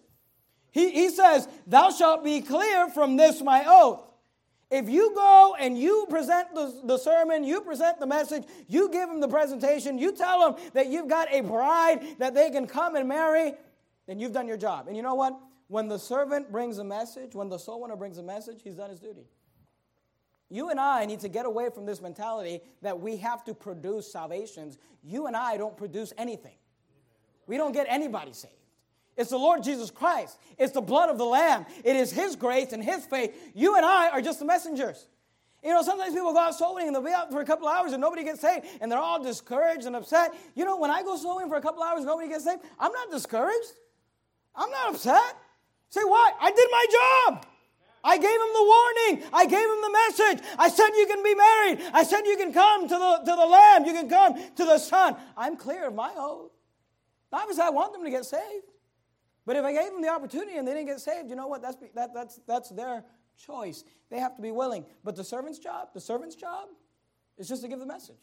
[0.71, 4.07] He, he says, Thou shalt be clear from this my oath.
[4.69, 9.09] If you go and you present the, the sermon, you present the message, you give
[9.09, 12.95] them the presentation, you tell them that you've got a bride that they can come
[12.95, 13.53] and marry,
[14.07, 14.87] then you've done your job.
[14.87, 15.37] And you know what?
[15.67, 18.89] When the servant brings a message, when the soul winner brings a message, he's done
[18.89, 19.25] his duty.
[20.51, 24.11] You and I need to get away from this mentality that we have to produce
[24.11, 24.77] salvations.
[25.01, 26.55] You and I don't produce anything.
[27.47, 28.53] We don't get anybody saved.
[29.15, 30.37] It's the Lord Jesus Christ.
[30.57, 31.65] It's the blood of the Lamb.
[31.85, 33.33] It is His grace and His faith.
[33.55, 35.07] You and I are just the messengers.
[35.63, 37.93] You know, sometimes people go out soul and they'll be out for a couple hours
[37.93, 40.33] and nobody gets saved and they're all discouraged and upset.
[40.53, 42.91] You know, when I go soul for a couple hours and nobody gets saved, I'm
[42.91, 43.71] not discouraged.
[44.53, 45.37] I'm not upset.
[45.87, 46.33] Say, why?
[46.41, 47.45] I did my job.
[48.03, 49.29] I gave him the warning.
[49.33, 50.47] I gave him the message.
[50.57, 51.79] I said you can be married.
[51.93, 53.85] I said you can come to the, to the Lamb.
[53.85, 55.15] You can come to the Son.
[55.37, 56.51] I'm clear of my oath.
[57.31, 58.65] Because I want them to get saved.
[59.45, 61.61] But if I gave them the opportunity and they didn't get saved, you know what?
[61.61, 63.03] That's, that, that's, that's their
[63.37, 63.83] choice.
[64.09, 64.85] They have to be willing.
[65.03, 66.67] But the servant's job, the servant's job
[67.37, 68.19] is just to give the message.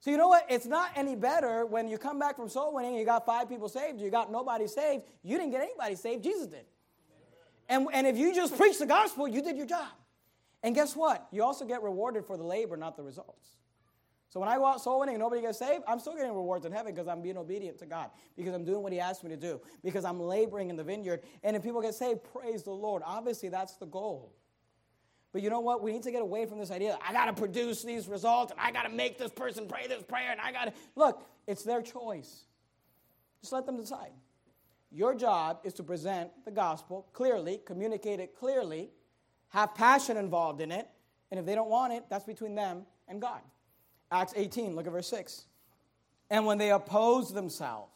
[0.00, 0.46] So you know what?
[0.50, 3.68] It's not any better when you come back from soul winning, you got five people
[3.68, 5.04] saved, you got nobody saved.
[5.22, 6.64] You didn't get anybody saved, Jesus did.
[7.68, 9.88] And, and if you just preach the gospel, you did your job.
[10.62, 11.26] And guess what?
[11.32, 13.56] You also get rewarded for the labor, not the results.
[14.32, 16.64] So when I go out soul winning and nobody gets saved, I'm still getting rewards
[16.64, 19.30] in heaven because I'm being obedient to God, because I'm doing what He asked me
[19.30, 21.20] to do, because I'm laboring in the vineyard.
[21.42, 23.02] And if people get saved, praise the Lord.
[23.04, 24.32] Obviously, that's the goal.
[25.32, 25.82] But you know what?
[25.82, 26.98] We need to get away from this idea.
[27.06, 30.02] I got to produce these results, and I got to make this person pray this
[30.02, 31.26] prayer, and I got to look.
[31.46, 32.44] It's their choice.
[33.42, 34.12] Just let them decide.
[34.94, 38.90] Your job is to present the gospel clearly, communicate it clearly,
[39.48, 40.88] have passion involved in it,
[41.32, 43.40] And if they don't want it, that's between them and God.
[44.10, 45.46] Acts 18, look at verse 6.
[46.28, 47.90] And when they opposed themselves,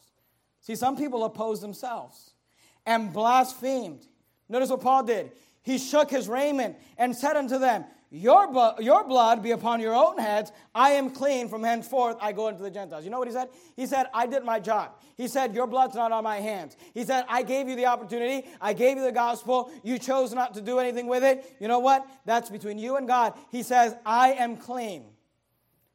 [0.62, 2.32] see, some people oppose themselves
[2.86, 4.06] and blasphemed.
[4.48, 5.32] Notice what Paul did.
[5.62, 7.84] He shook his raiment and said unto them,
[8.16, 10.50] your, bu- your blood be upon your own heads.
[10.74, 11.48] I am clean.
[11.48, 13.04] From henceforth, I go into the Gentiles.
[13.04, 13.48] You know what he said?
[13.76, 14.92] He said, I did my job.
[15.16, 16.76] He said, Your blood's not on my hands.
[16.94, 18.48] He said, I gave you the opportunity.
[18.60, 19.70] I gave you the gospel.
[19.82, 21.56] You chose not to do anything with it.
[21.60, 22.06] You know what?
[22.24, 23.34] That's between you and God.
[23.50, 25.04] He says, I am clean.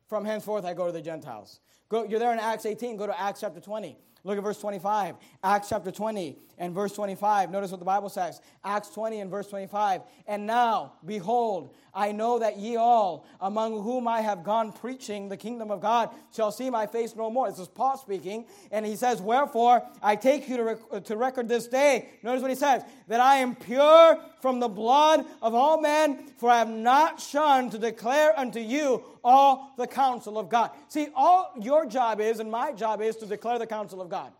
[0.08, 1.60] From henceforth, I go to the Gentiles.
[1.90, 2.98] Go, you're there in Acts 18.
[2.98, 3.98] Go to Acts chapter 20.
[4.24, 5.16] Look at verse 25.
[5.44, 7.50] Acts chapter 20 and verse 25.
[7.50, 8.40] Notice what the Bible says.
[8.64, 10.02] Acts 20 and verse 25.
[10.28, 15.36] And now, behold, I know that ye all, among whom I have gone preaching the
[15.36, 17.50] kingdom of God, shall see my face no more.
[17.50, 18.46] This is Paul speaking.
[18.72, 22.10] And he says, Wherefore I take you to, rec- to record this day.
[22.22, 26.52] Notice what he says that I am pure from the blood of all men, for
[26.52, 30.70] I have not shunned to declare unto you all the counsel of God.
[30.90, 34.32] See, all your job is, and my job is, to declare the counsel of God.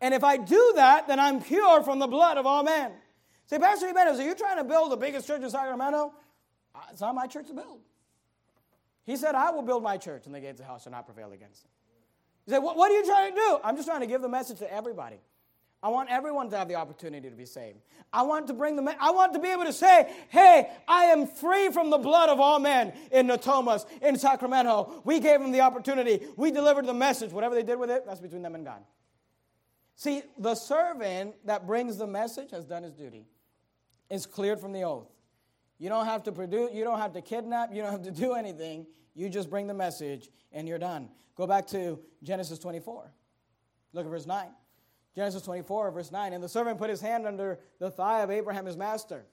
[0.00, 2.92] And if I do that, then I'm pure from the blood of all men.
[3.46, 6.12] Say, Pastor Jimenez, are you trying to build the biggest church in Sacramento?
[6.74, 7.80] Uh, it's not my church to build.
[9.04, 11.32] He said, I will build my church, and the gates of hell shall not prevail
[11.32, 11.70] against it.
[12.44, 13.58] He said, what, what are you trying to do?
[13.64, 15.18] I'm just trying to give the message to everybody.
[15.82, 17.78] I want everyone to have the opportunity to be saved.
[18.12, 21.26] I want to bring the I want to be able to say, "Hey, I am
[21.26, 25.02] free from the blood of all men in Natomas, in Sacramento.
[25.04, 26.26] We gave them the opportunity.
[26.36, 27.30] We delivered the message.
[27.30, 28.82] Whatever they did with it, that's between them and God."
[29.98, 33.26] See, the servant that brings the message has done his duty.
[34.08, 35.10] Is cleared from the oath.
[35.78, 38.34] You don't have to produce, you don't have to kidnap, you don't have to do
[38.34, 38.86] anything.
[39.14, 41.10] You just bring the message and you're done.
[41.34, 43.12] Go back to Genesis 24.
[43.92, 44.46] Look at verse 9.
[45.16, 46.32] Genesis 24, verse 9.
[46.32, 49.24] And the servant put his hand under the thigh of Abraham, his master,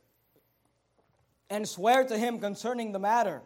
[1.52, 3.44] and swear to him concerning the matter.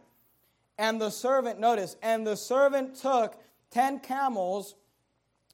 [0.78, 3.38] And the servant, notice, and the servant took
[3.72, 4.76] ten camels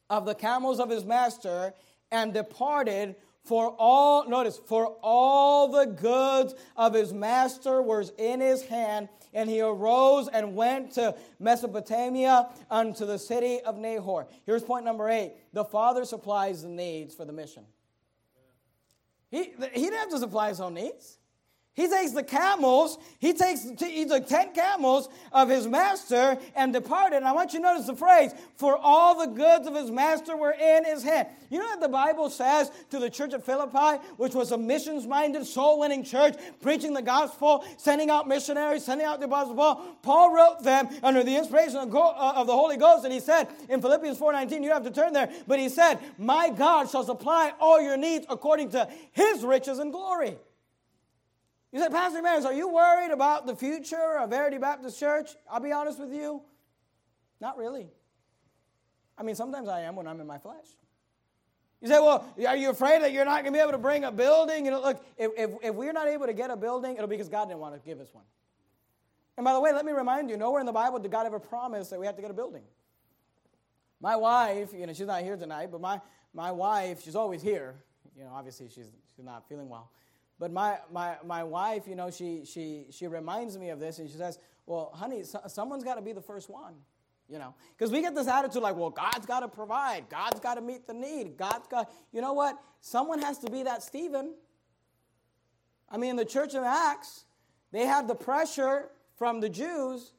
[0.10, 1.74] of the camels of his master
[2.12, 3.16] and departed
[3.46, 9.48] for all, notice, for all the goods of his master was in his hand, and
[9.48, 14.28] he arose and went to Mesopotamia unto the city of Nahor.
[14.48, 17.64] Here's point number eight the father supplies the needs for the mission.
[19.30, 21.20] He, he didn't have to supply his own needs.
[21.76, 27.18] He takes the camels, he takes he took 10 camels of his master and departed.
[27.18, 30.38] And I want you to notice the phrase, for all the goods of his master
[30.38, 31.28] were in his hand.
[31.50, 35.06] You know what the Bible says to the church of Philippi, which was a missions
[35.06, 39.98] minded, soul winning church, preaching the gospel, sending out missionaries, sending out the apostle Paul?
[40.02, 43.82] Paul wrote them under the inspiration of uh, the Holy Ghost, and he said in
[43.82, 47.82] Philippians 4:19, you have to turn there, but he said, My God shall supply all
[47.82, 50.38] your needs according to his riches and glory.
[51.76, 55.32] You said, Pastor Maris, are you worried about the future of Verity Baptist Church?
[55.52, 56.42] I'll be honest with you,
[57.42, 57.90] not really.
[59.18, 60.68] I mean, sometimes I am when I'm in my flesh.
[61.82, 64.06] You say, well, are you afraid that you're not going to be able to bring
[64.06, 64.64] a building?
[64.64, 67.18] You know, look, if, if, if we're not able to get a building, it'll be
[67.18, 68.24] because God didn't want to give us one.
[69.36, 71.40] And by the way, let me remind you, nowhere in the Bible did God ever
[71.40, 72.64] promise that we have to get a building.
[74.00, 76.00] My wife, you know, she's not here tonight, but my,
[76.34, 77.76] my wife, she's always here.
[78.18, 79.92] You know, obviously she's, she's not feeling well.
[80.40, 84.10] But my, my, my wife, you know, she, she, she reminds me of this and
[84.10, 86.74] she says, well, honey, so, someone's got to be the first one,
[87.30, 87.54] you know.
[87.78, 90.10] Because we get this attitude like, well, God's got to provide.
[90.10, 91.38] God's got to meet the need.
[91.38, 92.58] God's got, you know what?
[92.82, 94.34] Someone has to be that Stephen.
[95.90, 97.26] I mean, the church of Acts,
[97.72, 100.12] they had the pressure from the Jews,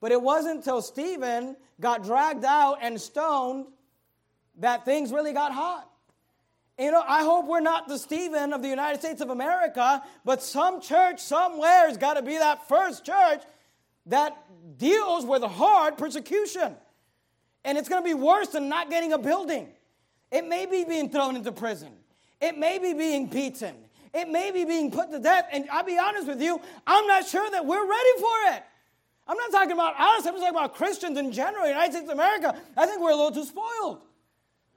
[0.00, 3.66] but it wasn't until Stephen got dragged out and stoned
[4.58, 5.88] that things really got hot.
[6.78, 10.42] You know, I hope we're not the Stephen of the United States of America, but
[10.42, 13.42] some church somewhere has got to be that first church
[14.06, 14.36] that
[14.78, 16.74] deals with hard persecution.
[17.64, 19.68] And it's going to be worse than not getting a building.
[20.30, 21.92] It may be being thrown into prison,
[22.40, 23.74] it may be being beaten,
[24.14, 25.46] it may be being put to death.
[25.52, 28.62] And I'll be honest with you, I'm not sure that we're ready for it.
[29.28, 32.58] I'm not talking about us, I'm talking about Christians in general, United States of America.
[32.76, 34.00] I think we're a little too spoiled.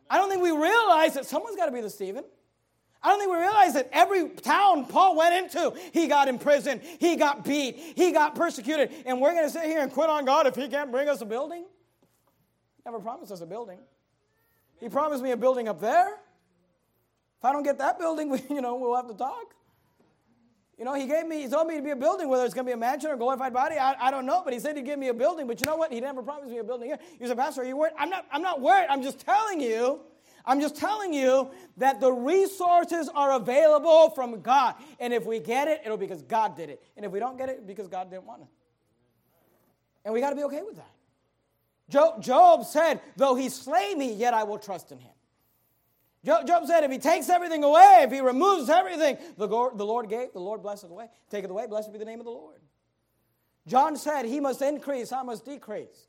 [0.10, 2.24] I don't think we realize that someone's got to be the Stephen.
[3.02, 7.16] I don't think we realize that every town Paul went into, he got imprisoned, he
[7.16, 8.92] got beat, he got persecuted.
[9.06, 11.22] And we're going to sit here and quit on God if he can't bring us
[11.22, 11.66] a building?
[12.84, 13.80] Never promised us a building.
[14.80, 16.08] He promised me a building up there.
[16.08, 19.54] If I don't get that building, we, you know, we'll have to talk.
[20.78, 22.66] You know, he gave me, he told me to be a building, whether it's going
[22.66, 24.86] to be a mansion or glorified body, I, I don't know, but he said he'd
[24.86, 25.48] give me a building.
[25.48, 25.94] But you know what?
[25.94, 27.00] He never promised me a building here.
[27.20, 27.94] You said, Pastor, are you worried?
[27.98, 28.88] I'm not, I'm not worried.
[28.90, 30.02] I'm just telling you,
[30.46, 34.76] I'm just telling you that the resources are available from God.
[35.00, 36.84] And if we get it, it'll be because God did it.
[36.98, 38.48] And if we don't get it, because God didn't want it.
[40.04, 40.92] And we got to be okay with that.
[41.90, 45.12] Job, Job said, Though he slay me, yet I will trust in him.
[46.26, 50.40] Job, said, If he takes everything away, if he removes everything, the, Lord gave, the
[50.40, 51.08] Lord blesseth away.
[51.30, 52.60] Take it away, blessed be the name of the Lord.
[53.68, 56.08] John said, He must increase, I must decrease.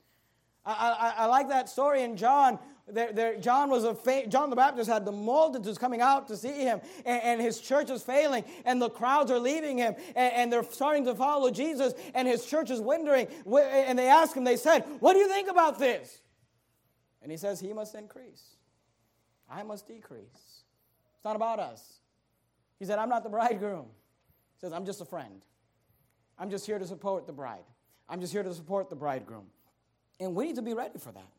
[0.65, 2.59] I, I, I like that story in John.
[2.89, 6.37] There, there, John was a fa- John the Baptist had the multitudes coming out to
[6.37, 10.33] see him, and, and, his church is failing, and the crowds are leaving him, and,
[10.33, 13.27] and, they're starting to follow Jesus, and his church is wondering.
[13.53, 16.21] And they asked him, they said, "What do you think about this?"
[17.23, 18.56] And he says, "He must increase,
[19.51, 20.65] I must decrease.
[21.15, 22.01] It's not about us."
[22.79, 23.87] He said, "I'm not the bridegroom."
[24.55, 25.45] He says, "I'm just a friend.
[26.39, 27.65] I'm just here to support the bride.
[28.09, 29.51] I'm just here to support the bridegroom."
[30.21, 31.33] And we need to be ready for that.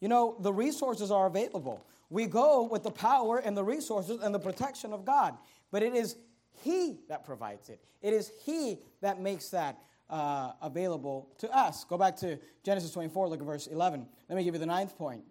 [0.00, 1.84] You know, the resources are available.
[2.10, 5.36] We go with the power and the resources and the protection of God.
[5.70, 6.16] But it is
[6.62, 9.78] He that provides it, it is He that makes that
[10.10, 11.84] uh, available to us.
[11.84, 14.06] Go back to Genesis 24, look at verse 11.
[14.28, 15.22] Let me give you the ninth point.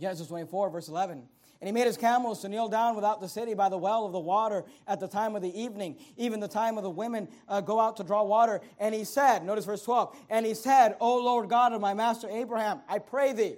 [0.00, 1.22] Genesis 24, verse 11.
[1.60, 4.12] And he made his camels to kneel down without the city by the well of
[4.12, 7.60] the water at the time of the evening, even the time of the women uh,
[7.60, 8.62] go out to draw water.
[8.78, 12.30] And he said, notice verse 12, and he said, O Lord God of my master
[12.30, 13.56] Abraham, I pray thee,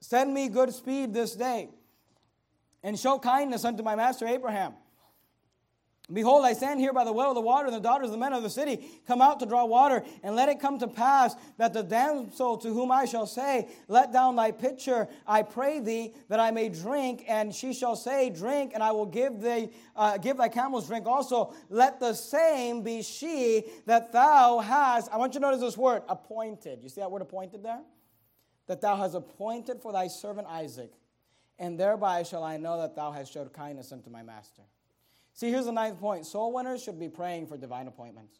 [0.00, 1.70] send me good speed this day,
[2.82, 4.74] and show kindness unto my master Abraham
[6.12, 8.18] Behold, I stand here by the well of the water, and the daughters of the
[8.18, 10.02] men of the city come out to draw water.
[10.22, 14.12] And let it come to pass that the damsel to whom I shall say, Let
[14.12, 17.24] down thy pitcher, I pray thee, that I may drink.
[17.28, 21.06] And she shall say, Drink, and I will give thee, uh, give thy camels drink
[21.06, 21.54] also.
[21.70, 25.10] Let the same be she that thou hast.
[25.12, 26.80] I want you to notice this word, appointed.
[26.82, 27.80] You see that word appointed there?
[28.66, 30.92] That thou hast appointed for thy servant Isaac,
[31.58, 34.62] and thereby shall I know that thou hast showed kindness unto my master.
[35.34, 38.38] See, here's the ninth point soul winners should be praying for divine appointments.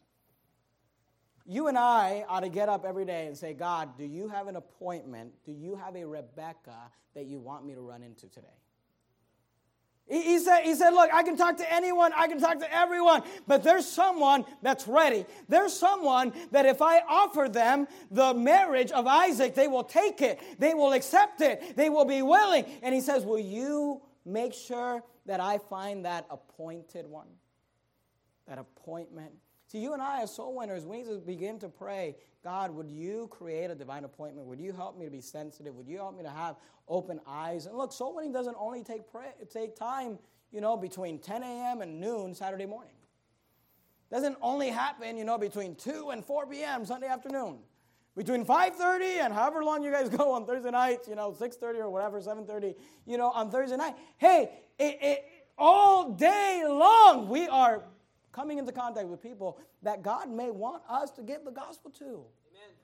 [1.45, 4.47] You and I ought to get up every day and say, God, do you have
[4.47, 5.33] an appointment?
[5.45, 8.47] Do you have a Rebecca that you want me to run into today?
[10.09, 13.23] He, said, he said, Look, I can talk to anyone, I can talk to everyone,
[13.47, 15.25] but there's someone that's ready.
[15.49, 20.39] There's someone that if I offer them the marriage of Isaac, they will take it,
[20.59, 22.67] they will accept it, they will be willing.
[22.83, 27.29] And he says, Will you make sure that I find that appointed one,
[28.47, 29.33] that appointment.
[29.67, 32.91] See, you and I, as soul winners, we need to begin to pray God, would
[32.91, 34.49] you create a divine appointment?
[34.49, 35.77] Would you help me to be sensitive?
[35.77, 36.57] Would you help me to have
[36.89, 37.67] open eyes?
[37.67, 40.19] And look, soul winning doesn't only take, pray, take time,
[40.51, 41.83] you know, between 10 a.m.
[41.83, 42.95] and noon Saturday morning.
[44.11, 46.85] Doesn't only happen, you know, between 2 and 4 p.m.
[46.85, 47.61] Sunday afternoon
[48.17, 51.91] between 5.30 and however long you guys go on thursday nights you know 6.30 or
[51.91, 52.75] whatever 7.30
[53.07, 55.25] you know on thursday night hey it, it,
[55.57, 57.85] all day long we are
[58.33, 62.05] coming into contact with people that god may want us to give the gospel to
[62.05, 62.75] Amen.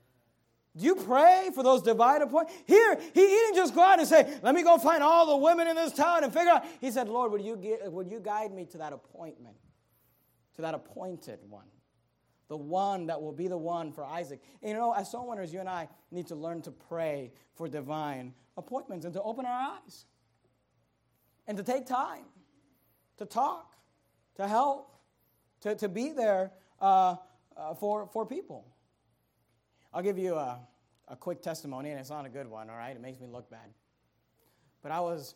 [0.77, 2.63] do you pray for those divine appointments?
[2.67, 5.37] Here, he, he didn't just go out and say, Let me go find all the
[5.37, 6.65] women in this town and figure out.
[6.81, 9.57] He said, Lord, would you, get, would you guide me to that appointment,
[10.57, 11.65] to that appointed one?
[12.49, 14.41] The one that will be the one for Isaac.
[14.63, 17.69] And you know, as soul winners, you and I need to learn to pray for
[17.69, 20.07] divine appointments and to open our eyes
[21.47, 22.25] and to take time
[23.19, 23.75] to talk,
[24.37, 24.97] to help,
[25.61, 27.17] to, to be there uh,
[27.57, 28.65] uh, for, for people.
[29.93, 30.61] I'll give you a,
[31.09, 32.95] a quick testimony, and it's not a good one, all right?
[32.95, 33.69] It makes me look bad.
[34.83, 35.35] But I was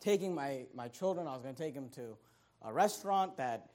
[0.00, 2.16] taking my, my children, I was going to take them to
[2.62, 3.70] a restaurant that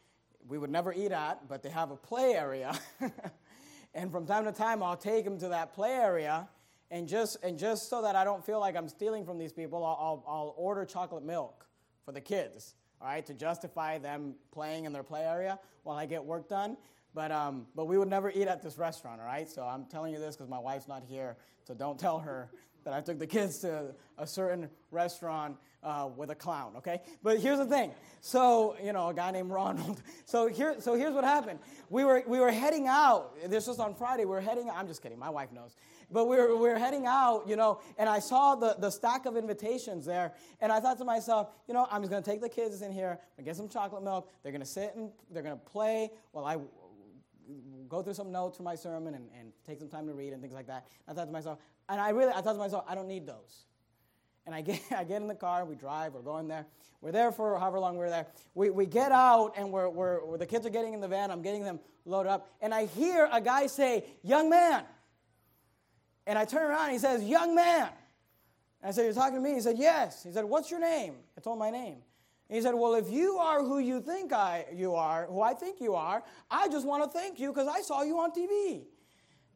[0.47, 2.77] we would never eat at, but they have a play area.
[3.93, 6.47] and from time to time, I'll take them to that play area.
[6.91, 9.85] And just, and just so that I don't feel like I'm stealing from these people,
[9.85, 11.67] I'll, I'll, order chocolate milk
[12.03, 16.07] for the kids, all right, to justify them playing in their play area while I
[16.07, 16.77] get work done.
[17.13, 19.47] But, um, but we would never eat at this restaurant, all right?
[19.47, 22.49] So I'm telling you this because my wife's not here, so don't tell her
[22.84, 27.01] that I took the kids to a certain restaurant uh, with a clown, okay?
[27.23, 27.91] But here's the thing.
[28.21, 30.01] So, you know, a guy named Ronald.
[30.25, 31.59] So, here, so here's what happened.
[31.89, 33.36] We were, we were heading out.
[33.49, 34.25] This was on Friday.
[34.25, 35.17] We were heading I'm just kidding.
[35.17, 35.75] My wife knows.
[36.11, 39.25] But we were, we were heading out, you know, and I saw the, the stack
[39.25, 40.34] of invitations there.
[40.61, 42.91] And I thought to myself, you know, I'm just going to take the kids in
[42.91, 44.30] here, and get some chocolate milk.
[44.43, 46.57] They're going to sit and they're going to play while I
[47.87, 50.41] go through some notes for my sermon and, and take some time to read and
[50.41, 50.87] things like that.
[51.07, 53.65] I thought to myself, and I really, I thought to myself, I don't need those.
[54.45, 56.65] And I get, I get in the car, we drive, we're going there.
[57.01, 58.27] We're there for however long we're there.
[58.55, 61.31] We, we get out, and we're, we're, we're, the kids are getting in the van.
[61.31, 62.49] I'm getting them loaded up.
[62.61, 64.83] And I hear a guy say, Young man.
[66.27, 67.89] And I turn around and he says, Young man.
[68.83, 69.53] I said, You're talking to me?
[69.53, 70.23] He said, Yes.
[70.23, 71.15] He said, What's your name?
[71.37, 71.97] I told him my name.
[72.49, 75.79] He said, Well, if you are who you think I, you are, who I think
[75.79, 78.83] you are, I just want to thank you because I saw you on TV.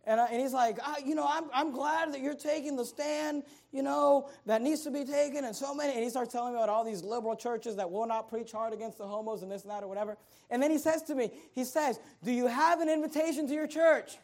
[0.05, 3.43] And, I, and he's like, you know, I'm, I'm glad that you're taking the stand,
[3.71, 5.93] you know, that needs to be taken, and so many.
[5.93, 8.73] And he starts telling me about all these liberal churches that will not preach hard
[8.73, 10.17] against the homos and this and that or whatever.
[10.49, 13.67] And then he says to me, he says, Do you have an invitation to your
[13.67, 14.17] church?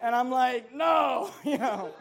[0.00, 1.94] And I'm like, No, you know.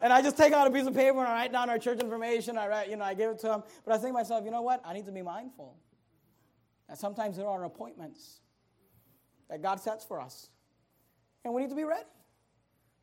[0.00, 2.00] And I just take out a piece of paper and I write down our church
[2.00, 2.58] information.
[2.58, 3.62] I write, you know, I give it to him.
[3.86, 4.82] But I think to myself, you know what?
[4.84, 5.76] I need to be mindful
[6.88, 8.40] that sometimes there are appointments
[9.48, 10.48] that God sets for us.
[11.44, 12.04] And we need to be ready.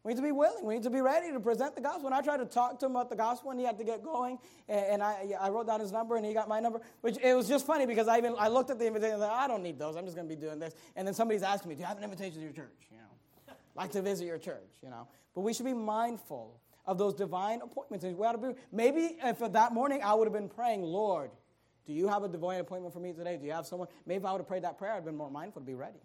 [0.04, 0.66] We need to be willing.
[0.66, 2.08] We need to be ready to present the gospel.
[2.08, 4.04] And I tried to talk to him about the gospel and he had to get
[4.04, 7.36] going, and, I, I wrote down his number and he got my number, which it
[7.36, 9.48] was just funny because I even I looked at the invitation and I, like, I
[9.48, 9.96] don't need those.
[9.96, 10.74] I'm just going to be doing this.
[10.96, 12.88] And then somebody's asking me, Do you have an invitation to your church?
[12.90, 13.04] You know,
[13.82, 15.08] like to visit your church, you know.
[15.34, 18.06] But we should be mindful of those divine appointments.
[18.06, 21.32] We ought to be, maybe if that morning I would have been praying, Lord,
[21.86, 23.38] do you have a divine appointment for me today?
[23.38, 23.88] Do you have someone?
[24.06, 26.00] Maybe if I would have prayed that prayer, I'd been more mindful to be ready.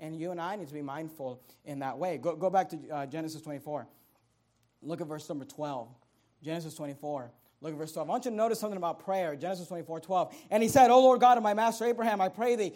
[0.00, 2.18] And you and I need to be mindful in that way.
[2.18, 3.86] Go, go back to uh, Genesis 24.
[4.82, 5.88] Look at verse number 12.
[6.42, 7.30] Genesis 24.
[7.62, 8.08] Look at verse 12.
[8.08, 9.34] I want you to notice something about prayer.
[9.34, 10.34] Genesis 24, 12.
[10.50, 12.72] And he said, O Lord God of my master Abraham, I pray thee.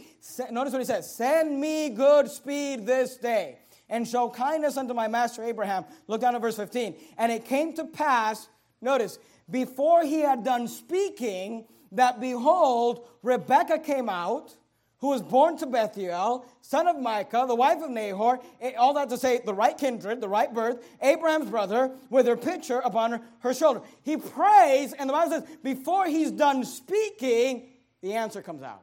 [0.50, 3.58] Notice what he says Send me good speed this day,
[3.90, 5.84] and show kindness unto my master Abraham.
[6.06, 6.94] Look down at verse 15.
[7.18, 8.48] And it came to pass,
[8.80, 9.18] notice,
[9.50, 14.56] before he had done speaking, that behold, Rebekah came out
[14.98, 18.38] who was born to Bethuel, son of Milcah, the wife of Nahor,
[18.78, 22.80] all that to say, the right kindred, the right birth, Abraham's brother, with her pitcher
[22.80, 23.80] upon her, her shoulder.
[24.02, 27.70] He prays, and the Bible says, before he's done speaking,
[28.02, 28.82] the answer comes out.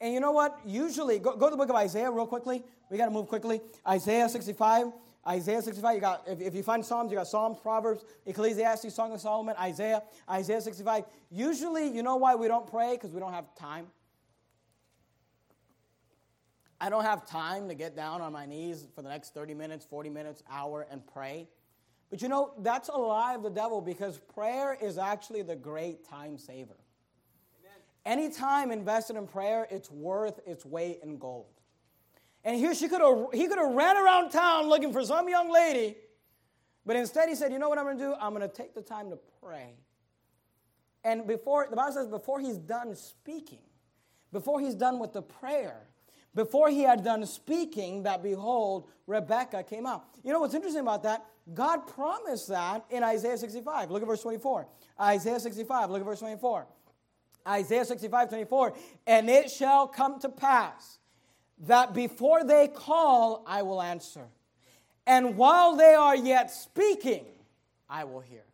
[0.00, 0.58] And you know what?
[0.64, 2.62] Usually, go, go to the book of Isaiah real quickly.
[2.90, 3.60] We got to move quickly.
[3.86, 4.92] Isaiah 65.
[5.28, 9.12] Isaiah 65, you got, if, if you find Psalms, you got Psalms, Proverbs, Ecclesiastes, Song
[9.12, 11.04] of Solomon, Isaiah, Isaiah 65.
[11.32, 12.92] Usually, you know why we don't pray?
[12.92, 13.88] Because we don't have time.
[16.80, 19.84] I don't have time to get down on my knees for the next 30 minutes,
[19.84, 21.48] 40 minutes, hour, and pray.
[22.10, 26.08] But you know, that's a lie of the devil because prayer is actually the great
[26.08, 26.76] time saver.
[28.06, 31.46] Any time invested in prayer, it's worth its weight in gold.
[32.44, 35.52] And here she could have, he could have ran around town looking for some young
[35.52, 35.96] lady,
[36.86, 38.14] but instead he said, You know what I'm going to do?
[38.20, 39.74] I'm going to take the time to pray.
[41.02, 43.60] And before, the Bible says, before he's done speaking,
[44.32, 45.88] before he's done with the prayer,
[46.34, 50.04] before he had done speaking, that behold, Rebecca came out.
[50.24, 51.24] You know what's interesting about that?
[51.54, 53.90] God promised that in Isaiah 65.
[53.90, 54.66] Look at verse 24.
[55.00, 56.66] Isaiah 65, look at verse 24.
[57.46, 58.74] Isaiah 65, 24.
[59.06, 60.98] And it shall come to pass
[61.60, 64.26] that before they call, I will answer.
[65.06, 67.24] And while they are yet speaking,
[67.88, 68.44] I will hear.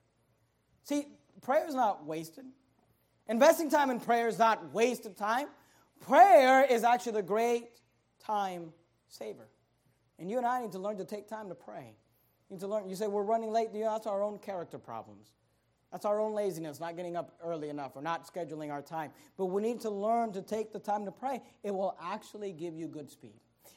[0.84, 1.07] See,
[1.40, 2.45] prayer is not wasted.
[3.28, 5.49] Investing time in prayer is not wasted time.
[6.01, 7.68] Prayer is actually the great
[8.24, 8.72] time
[9.09, 9.49] saver.
[10.18, 11.95] And you and I need to learn to take time to pray.
[12.49, 12.88] You need to learn.
[12.88, 13.68] You say we're running late.
[13.72, 15.32] You know, that's our own character problems.
[15.93, 19.11] That's our own laziness, not getting up early enough or not scheduling our time.
[19.36, 21.43] But we need to learn to take the time to pray.
[21.62, 23.34] It will actually give you good speed.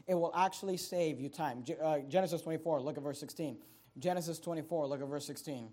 [0.08, 1.64] It will actually save you time.
[1.84, 3.58] Uh, Genesis 24, look at verse 16.
[4.00, 5.70] Genesis 24, look at verse 16.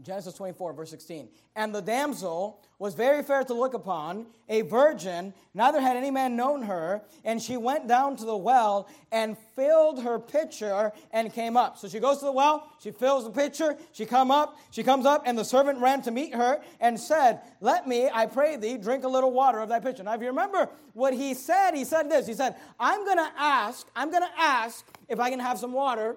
[0.00, 1.28] Genesis 24, verse 16.
[1.54, 6.34] And the damsel was very fair to look upon, a virgin, neither had any man
[6.34, 11.58] known her, and she went down to the well and filled her pitcher and came
[11.58, 11.76] up.
[11.76, 15.04] So she goes to the well, she fills the pitcher, she come up, she comes
[15.04, 18.78] up, and the servant ran to meet her and said, Let me, I pray thee,
[18.78, 20.02] drink a little water of thy pitcher.
[20.02, 22.26] Now, if you remember what he said, he said this.
[22.26, 26.16] He said, I'm gonna ask, I'm gonna ask if I can have some water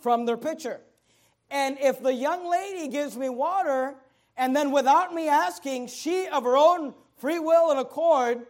[0.00, 0.80] from their pitcher.
[1.50, 3.94] And if the young lady gives me water,
[4.36, 8.46] and then without me asking, she of her own free will and accord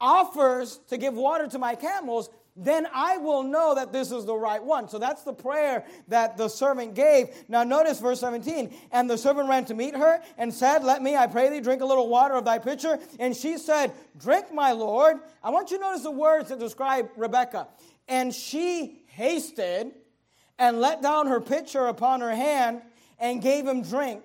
[0.00, 4.34] offers to give water to my camels, then I will know that this is the
[4.34, 4.88] right one.
[4.88, 7.28] So that's the prayer that the servant gave.
[7.48, 8.74] Now notice verse 17.
[8.92, 11.82] And the servant ran to meet her and said, Let me, I pray thee, drink
[11.82, 12.98] a little water of thy pitcher.
[13.18, 15.18] And she said, Drink, my Lord.
[15.42, 17.68] I want you to notice the words that describe Rebecca.
[18.08, 19.92] And she hasted
[20.58, 22.82] and let down her pitcher upon her hand
[23.18, 24.22] and gave him drink.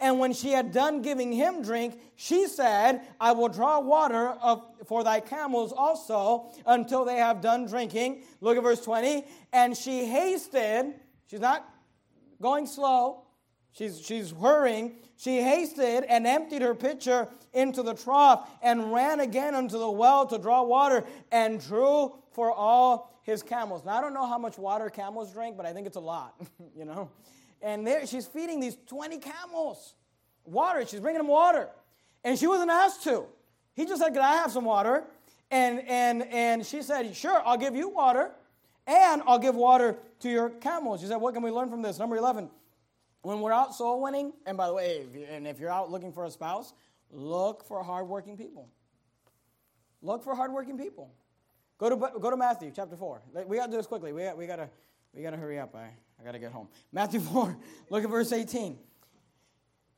[0.00, 4.62] And when she had done giving him drink, she said, I will draw water of,
[4.86, 8.22] for thy camels also until they have done drinking.
[8.40, 9.24] Look at verse 20.
[9.52, 10.94] And she hasted,
[11.26, 11.68] she's not
[12.40, 13.24] going slow,
[13.72, 14.94] she's, she's hurrying.
[15.18, 20.26] She hasted and emptied her pitcher into the trough and ran again unto the well
[20.26, 23.84] to draw water and drew for all his camels.
[23.84, 26.40] Now, I don't know how much water camels drink, but I think it's a lot,
[26.76, 27.10] you know?
[27.60, 29.94] and there she's feeding these 20 camels
[30.44, 30.86] water.
[30.86, 31.68] She's bringing them water.
[32.24, 33.26] And she wasn't asked to.
[33.74, 35.04] He just said, Can I have some water?
[35.50, 38.30] And, and, and she said, Sure, I'll give you water,
[38.86, 41.00] and I'll give water to your camels.
[41.00, 41.98] She said, What can we learn from this?
[41.98, 42.50] Number 11.
[43.28, 46.14] When we're out soul winning, and by the way, if and if you're out looking
[46.14, 46.72] for a spouse,
[47.10, 48.70] look for hardworking people.
[50.00, 51.12] Look for hardworking people.
[51.76, 53.20] Go to, go to Matthew chapter 4.
[53.46, 54.14] We got to do this quickly.
[54.14, 54.70] We got, we got to
[55.12, 55.76] we got to hurry up.
[55.76, 56.68] I, I got to get home.
[56.90, 57.54] Matthew 4,
[57.90, 58.78] look at verse 18.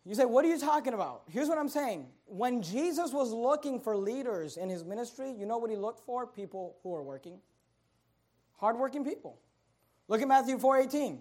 [0.04, 1.22] You say, What are you talking about?
[1.30, 2.08] Here's what I'm saying.
[2.26, 6.26] When Jesus was looking for leaders in his ministry, you know what he looked for?
[6.26, 7.38] People who are working.
[8.56, 9.38] Hardworking people.
[10.08, 11.20] Look at Matthew 4:18.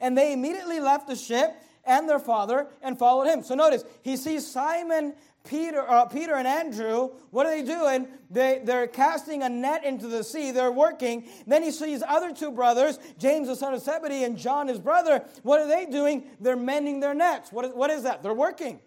[0.00, 3.42] And they immediately left the ship and their father and followed him.
[3.42, 5.14] So notice, he sees Simon
[5.44, 8.08] Peter, uh, Peter and Andrew, what are they doing?
[8.30, 10.52] They, they're casting a net into the sea.
[10.52, 11.28] They're working.
[11.46, 15.22] Then he sees other two brothers, James the son of Zebedee and John his brother.
[15.42, 16.24] What are they doing?
[16.40, 17.52] They're mending their nets.
[17.52, 18.22] What is, what is that?
[18.22, 18.80] They're working.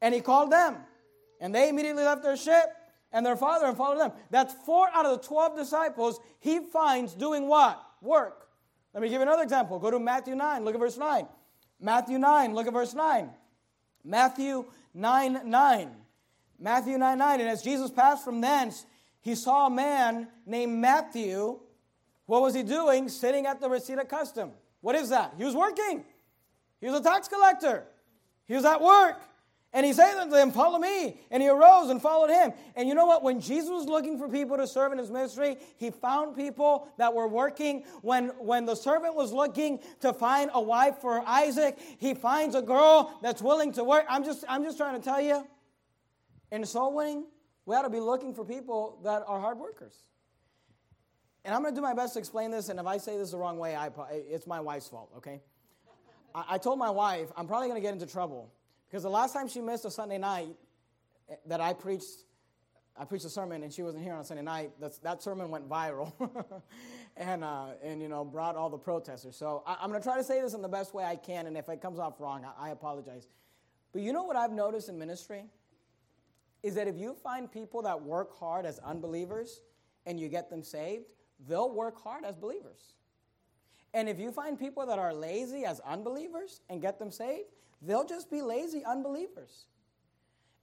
[0.00, 0.76] And he called them.
[1.40, 2.72] And they immediately left their ship
[3.10, 4.12] and their father and followed them.
[4.30, 7.84] That's four out of the 12 disciples he finds doing what?
[8.00, 8.39] Work.
[8.92, 9.78] Let me give you another example.
[9.78, 10.64] Go to Matthew 9.
[10.64, 11.26] Look at verse 9.
[11.80, 12.54] Matthew 9.
[12.54, 13.30] Look at verse 9.
[14.04, 15.96] Matthew 9 9.
[16.58, 17.40] Matthew 9 9.
[17.40, 18.84] And as Jesus passed from thence,
[19.20, 21.60] he saw a man named Matthew.
[22.26, 23.08] What was he doing?
[23.08, 24.52] Sitting at the receipt of custom.
[24.80, 25.34] What is that?
[25.36, 26.04] He was working.
[26.80, 27.84] He was a tax collector.
[28.46, 29.20] He was at work.
[29.72, 31.20] And he said unto them, Follow me.
[31.30, 32.52] And he arose and followed him.
[32.74, 33.22] And you know what?
[33.22, 37.14] When Jesus was looking for people to serve in his ministry, he found people that
[37.14, 37.84] were working.
[38.02, 42.62] When, when the servant was looking to find a wife for Isaac, he finds a
[42.62, 44.06] girl that's willing to work.
[44.08, 45.46] I'm just, I'm just trying to tell you,
[46.50, 47.26] in soul winning,
[47.64, 49.94] we ought to be looking for people that are hard workers.
[51.44, 52.70] And I'm going to do my best to explain this.
[52.70, 55.40] And if I say this the wrong way, I, it's my wife's fault, okay?
[56.34, 58.50] I, I told my wife, I'm probably going to get into trouble
[58.90, 60.48] because the last time she missed a Sunday night
[61.30, 62.24] eh, that I preached,
[62.96, 65.68] I preached a sermon and she wasn't here on Sunday night, that's, that sermon went
[65.68, 66.12] viral
[67.16, 69.36] and, uh, and, you know, brought all the protesters.
[69.36, 71.46] So I, am going to try to say this in the best way I can,
[71.46, 73.28] and if it comes off wrong, I, I apologize.
[73.92, 75.44] But you know what I've noticed in ministry?
[76.62, 79.62] Is that if you find people that work hard as unbelievers
[80.04, 81.04] and you get them saved,
[81.48, 82.94] they'll work hard as believers.
[83.94, 87.48] And if you find people that are lazy as unbelievers and get them saved,
[87.82, 89.66] They'll just be lazy unbelievers.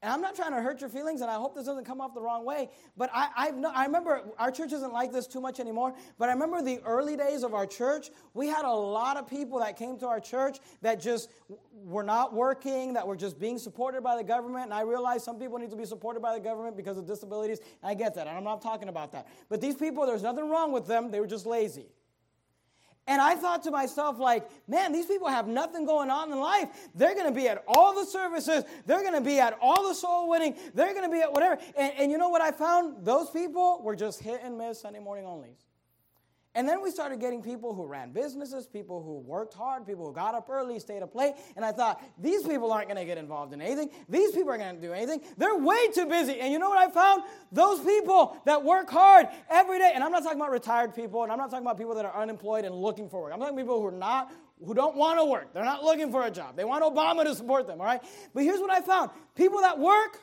[0.03, 2.13] And I'm not trying to hurt your feelings, and I hope this doesn't come off
[2.13, 2.69] the wrong way.
[2.95, 5.95] But I, I've no, I remember our church isn't like this too much anymore.
[6.19, 9.57] But I remember the early days of our church, we had a lot of people
[9.59, 11.31] that came to our church that just
[11.73, 14.65] were not working, that were just being supported by the government.
[14.65, 17.59] And I realize some people need to be supported by the government because of disabilities.
[17.81, 19.27] I get that, and I'm not talking about that.
[19.49, 21.87] But these people, there's nothing wrong with them, they were just lazy.
[23.07, 26.69] And I thought to myself, like, man, these people have nothing going on in life.
[26.93, 28.65] They're going to be at all the services.
[28.85, 30.55] They're going to be at all the soul winning.
[30.73, 31.59] They're going to be at whatever.
[31.77, 33.05] And, and you know what I found?
[33.05, 35.63] Those people were just hit and miss Sunday morning onlys.
[36.57, 40.11] And then we started getting people who ran businesses, people who worked hard, people who
[40.11, 41.35] got up early, stayed up late.
[41.55, 43.91] And I thought, these people aren't going to get involved in anything.
[44.09, 45.21] These people aren't going to do anything.
[45.37, 46.39] They're way too busy.
[46.39, 47.21] And you know what I found?
[47.51, 51.31] Those people that work hard every day, and I'm not talking about retired people, and
[51.31, 53.33] I'm not talking about people that are unemployed and looking for work.
[53.33, 54.31] I'm talking about people who are not
[54.65, 55.53] who don't want to work.
[55.53, 56.55] They're not looking for a job.
[56.55, 58.01] They want Obama to support them, all right?
[58.33, 59.11] But here's what I found.
[59.35, 60.19] People that work,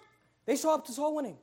[0.46, 1.38] they show up to soul winning.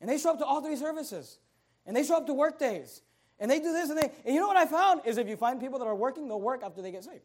[0.00, 1.38] And they show up to all three services.
[1.84, 3.02] And they show up to work days.
[3.44, 5.36] And they do this and they, and you know what I found is if you
[5.36, 7.20] find people that are working, they'll work after they get saved.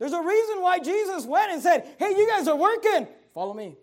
[0.00, 3.76] There's a reason why Jesus went and said, Hey, you guys are working, follow me.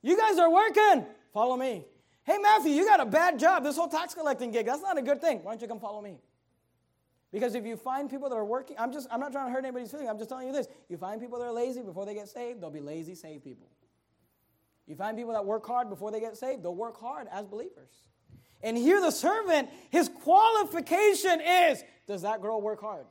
[0.00, 1.04] You guys are working,
[1.34, 1.84] follow me.
[2.24, 5.02] Hey, Matthew, you got a bad job, this whole tax collecting gig, that's not a
[5.02, 5.40] good thing.
[5.42, 6.16] Why don't you come follow me?
[7.30, 9.66] Because if you find people that are working, I'm just I'm not trying to hurt
[9.66, 10.08] anybody's feelings.
[10.08, 10.66] I'm just telling you this.
[10.88, 13.68] You find people that are lazy before they get saved, they'll be lazy saved people.
[14.86, 17.90] You find people that work hard before they get saved, they'll work hard as believers.
[18.62, 23.06] And here, the servant, his qualification is does that girl work hard?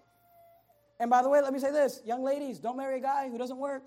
[1.00, 3.38] And by the way, let me say this young ladies, don't marry a guy who
[3.38, 3.84] doesn't work.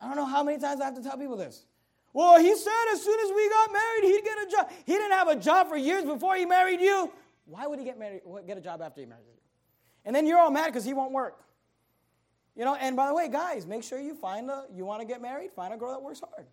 [0.00, 1.66] I don't know how many times I have to tell people this.
[2.12, 4.70] Well, he said as soon as we got married, he'd get a job.
[4.86, 7.12] He didn't have a job for years before he married you.
[7.44, 9.38] Why would he get married, get a job after he married you?
[10.04, 11.42] And then you're all mad because he won't work.
[12.56, 15.06] You know, and by the way, guys, make sure you find a, you want to
[15.06, 16.46] get married, find a girl that works hard.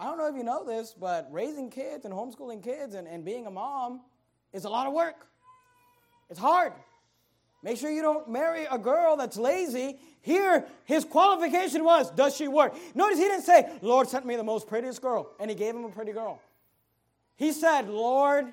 [0.00, 3.22] I don't know if you know this, but raising kids and homeschooling kids and, and
[3.22, 4.00] being a mom
[4.50, 5.26] is a lot of work.
[6.30, 6.72] It's hard.
[7.62, 9.98] Make sure you don't marry a girl that's lazy.
[10.22, 12.74] Here, his qualification was, does she work?
[12.94, 15.84] Notice he didn't say, Lord sent me the most prettiest girl, and he gave him
[15.84, 16.40] a pretty girl.
[17.36, 18.46] He said, Lord,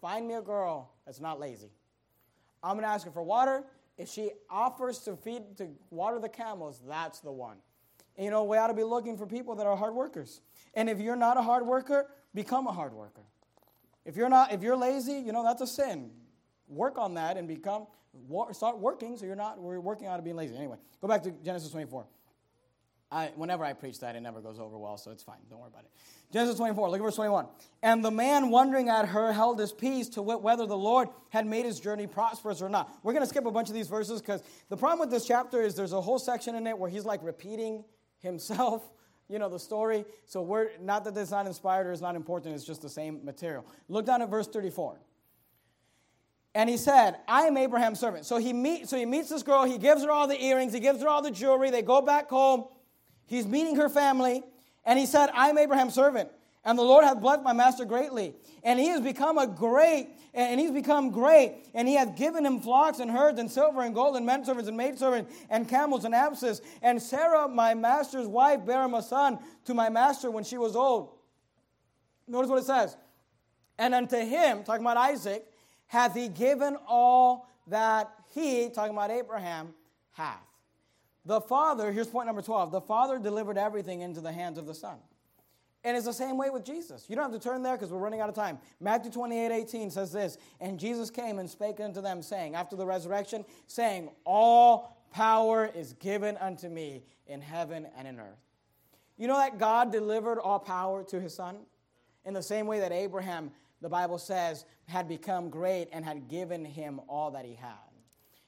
[0.00, 1.72] find me a girl that's not lazy.
[2.62, 3.64] I'm going to ask her for water.
[3.98, 7.58] If she offers to feed, to water the camels, that's the one.
[8.18, 10.40] You know, we ought to be looking for people that are hard workers.
[10.74, 13.22] And if you're not a hard worker, become a hard worker.
[14.04, 16.10] If you're not, if you're lazy, you know, that's a sin.
[16.68, 17.86] Work on that and become,
[18.52, 20.56] start working so you're not, we're working out of being lazy.
[20.56, 22.06] Anyway, go back to Genesis 24.
[23.10, 25.36] I, whenever I preach that, it never goes over well, so it's fine.
[25.48, 25.90] Don't worry about it.
[26.32, 27.46] Genesis 24, look at verse 21.
[27.82, 31.46] And the man wondering at her held his peace to wit whether the Lord had
[31.46, 32.92] made his journey prosperous or not.
[33.04, 35.62] We're going to skip a bunch of these verses because the problem with this chapter
[35.62, 37.84] is there's a whole section in it where he's like repeating
[38.26, 38.82] himself,
[39.28, 40.04] you know, the story.
[40.26, 43.24] So we're not that it's not inspired or it's not important, it's just the same
[43.24, 43.64] material.
[43.88, 44.98] Look down at verse 34.
[46.54, 48.24] And he said, I am Abraham's servant.
[48.24, 50.80] So he, meet, so he meets this girl, he gives her all the earrings, he
[50.80, 52.64] gives her all the jewelry, they go back home.
[53.26, 54.42] He's meeting her family.
[54.84, 56.30] And he said, I am Abraham's servant,
[56.66, 58.34] and the Lord hath blessed my master greatly.
[58.64, 62.58] And he has become a great, and he's become great, and he hath given him
[62.58, 66.12] flocks and herds and silver and gold and men servants and maidservants and camels and
[66.12, 66.60] asses.
[66.82, 70.74] And Sarah, my master's wife, bare him a son to my master when she was
[70.74, 71.12] old.
[72.26, 72.96] Notice what it says.
[73.78, 75.46] And unto him, talking about Isaac,
[75.86, 79.72] hath he given all that he, talking about Abraham,
[80.10, 80.42] hath.
[81.24, 84.74] The Father, here's point number 12 the Father delivered everything into the hands of the
[84.74, 84.98] Son.
[85.86, 87.04] And it's the same way with Jesus.
[87.08, 88.58] You don't have to turn there because we're running out of time.
[88.80, 92.84] Matthew 28 18 says this And Jesus came and spake unto them, saying, after the
[92.84, 98.42] resurrection, saying, All power is given unto me in heaven and in earth.
[99.16, 101.58] You know that God delivered all power to his son?
[102.24, 106.64] In the same way that Abraham, the Bible says, had become great and had given
[106.64, 107.85] him all that he had.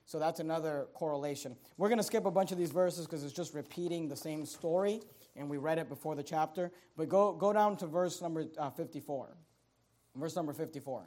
[0.09, 1.55] So that's another correlation.
[1.77, 4.47] We're going to skip a bunch of these verses because it's just repeating the same
[4.47, 5.03] story,
[5.37, 6.73] and we read it before the chapter.
[6.97, 9.37] But go, go down to verse number uh, 54.
[10.17, 11.05] Verse number 54.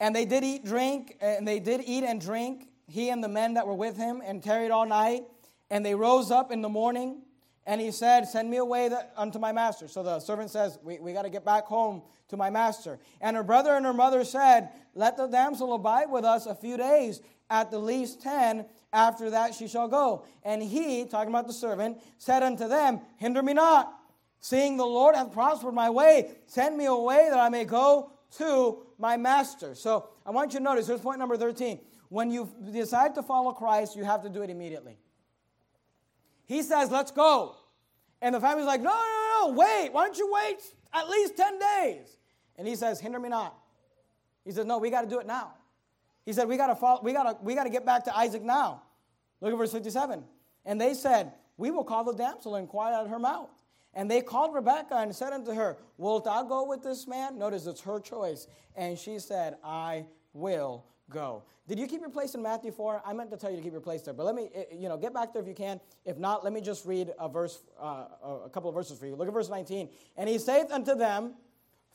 [0.00, 3.54] And they did eat, drink, and they did eat and drink, he and the men
[3.54, 5.22] that were with him, and tarried all night.
[5.70, 7.22] And they rose up in the morning,
[7.66, 9.88] and he said, Send me away unto my master.
[9.88, 12.98] So the servant says, We, we got to get back home to my master.
[13.20, 16.76] And her brother and her mother said, Let the damsel abide with us a few
[16.76, 18.66] days, at the least ten.
[18.92, 20.26] After that she shall go.
[20.42, 23.90] And he, talking about the servant, said unto them, Hinder me not,
[24.40, 26.32] seeing the Lord hath prospered my way.
[26.46, 29.74] Send me away that I may go to my master.
[29.74, 31.80] So I want you to notice, here's point number 13.
[32.08, 34.98] When you decide to follow Christ, you have to do it immediately.
[36.52, 37.56] He says, Let's go.
[38.20, 39.90] And the family's like, No, no, no, wait.
[39.90, 40.58] Why don't you wait
[40.92, 42.18] at least 10 days?
[42.58, 43.56] And he says, Hinder me not.
[44.44, 45.54] He says, No, we got to do it now.
[46.26, 48.14] He said, We got to follow, we got to we got to get back to
[48.16, 48.82] Isaac now.
[49.40, 50.22] Look at verse 57.
[50.66, 53.50] And they said, We will call the damsel and inquire at her mouth.
[53.94, 57.38] And they called Rebekah and said unto her, Wilt thou go with this man?
[57.38, 58.46] Notice it's her choice.
[58.76, 61.42] And she said, I will go.
[61.68, 63.02] Did you keep your place in Matthew 4?
[63.04, 64.88] I meant to tell you to keep your place there, but let me, eh, you
[64.88, 65.80] know, get back there if you can.
[66.04, 68.04] If not, let me just read a verse, uh,
[68.44, 69.14] a couple of verses for you.
[69.14, 69.88] Look at verse 19.
[70.16, 71.34] And he saith unto them,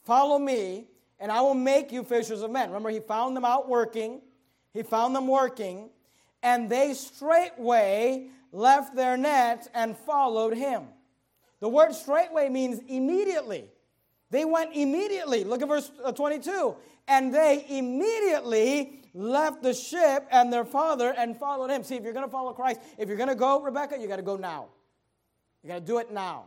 [0.05, 0.87] Follow me,
[1.19, 2.69] and I will make you fishers of men.
[2.69, 4.21] Remember, he found them out working.
[4.73, 5.89] He found them working,
[6.43, 10.83] and they straightway left their nets and followed him.
[11.59, 13.69] The word straightway means immediately.
[14.29, 15.43] They went immediately.
[15.43, 16.75] Look at verse uh, 22.
[17.07, 21.83] And they immediately left the ship and their father and followed him.
[21.83, 24.17] See, if you're going to follow Christ, if you're going to go, Rebecca, you got
[24.17, 24.67] to go now.
[25.63, 26.45] You got to do it now.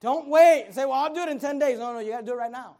[0.00, 1.78] Don't wait and say, well, I'll do it in 10 days.
[1.78, 2.76] No, no, you got to do it right now.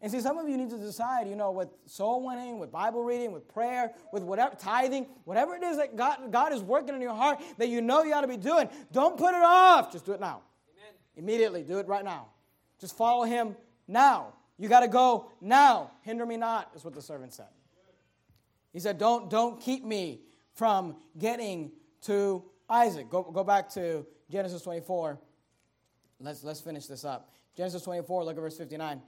[0.00, 3.02] And see, some of you need to decide, you know, with soul winning, with Bible
[3.02, 7.00] reading, with prayer, with whatever, tithing, whatever it is that God, God is working in
[7.00, 9.90] your heart that you know you ought to be doing, don't put it off.
[9.92, 10.42] Just do it now.
[10.76, 10.94] Amen.
[11.16, 12.28] Immediately, do it right now.
[12.80, 13.56] Just follow Him
[13.88, 14.34] now.
[14.58, 15.90] You got to go now.
[16.02, 17.46] Hinder me not, is what the servant said.
[18.72, 20.20] He said, Don't, don't keep me
[20.54, 21.72] from getting
[22.02, 23.10] to Isaac.
[23.10, 25.18] Go, go back to Genesis 24.
[26.20, 27.30] Let's, let's finish this up.
[27.56, 29.00] Genesis 24, look at verse 59.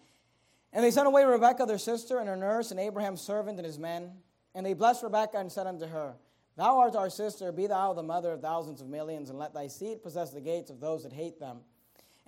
[0.72, 3.78] And they sent away Rebekah, their sister, and her nurse, and Abraham's servant and his
[3.78, 4.12] men.
[4.54, 6.14] And they blessed Rebekah and said unto her,
[6.56, 9.68] Thou art our sister, be thou the mother of thousands of millions, and let thy
[9.68, 11.60] seed possess the gates of those that hate them.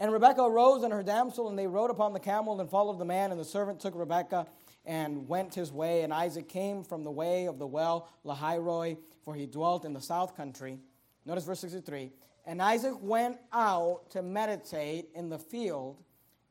[0.01, 3.05] And Rebekah arose and her damsel, and they rode upon the camel and followed the
[3.05, 4.47] man, and the servant took Rebekah
[4.87, 6.03] and went his way.
[6.03, 10.01] And Isaac came from the way of the well Lahairoi, for he dwelt in the
[10.01, 10.79] south country.
[11.27, 12.13] Notice verse 63.
[12.47, 16.03] And Isaac went out to meditate in the field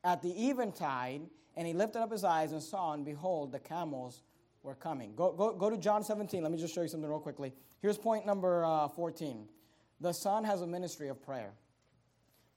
[0.04, 1.22] at the eventide,
[1.56, 4.22] and he lifted up his eyes and saw, and behold, the camels
[4.62, 5.12] were coming.
[5.16, 6.40] Go, go, go to John 17.
[6.40, 7.52] Let me just show you something real quickly.
[7.82, 9.48] Here's point number uh, 14.
[10.00, 11.52] The Son has a ministry of prayer.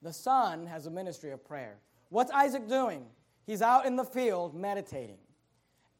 [0.04, 1.78] The Son has a ministry of prayer.
[2.10, 3.06] What's Isaac doing?
[3.46, 5.16] He's out in the field meditating.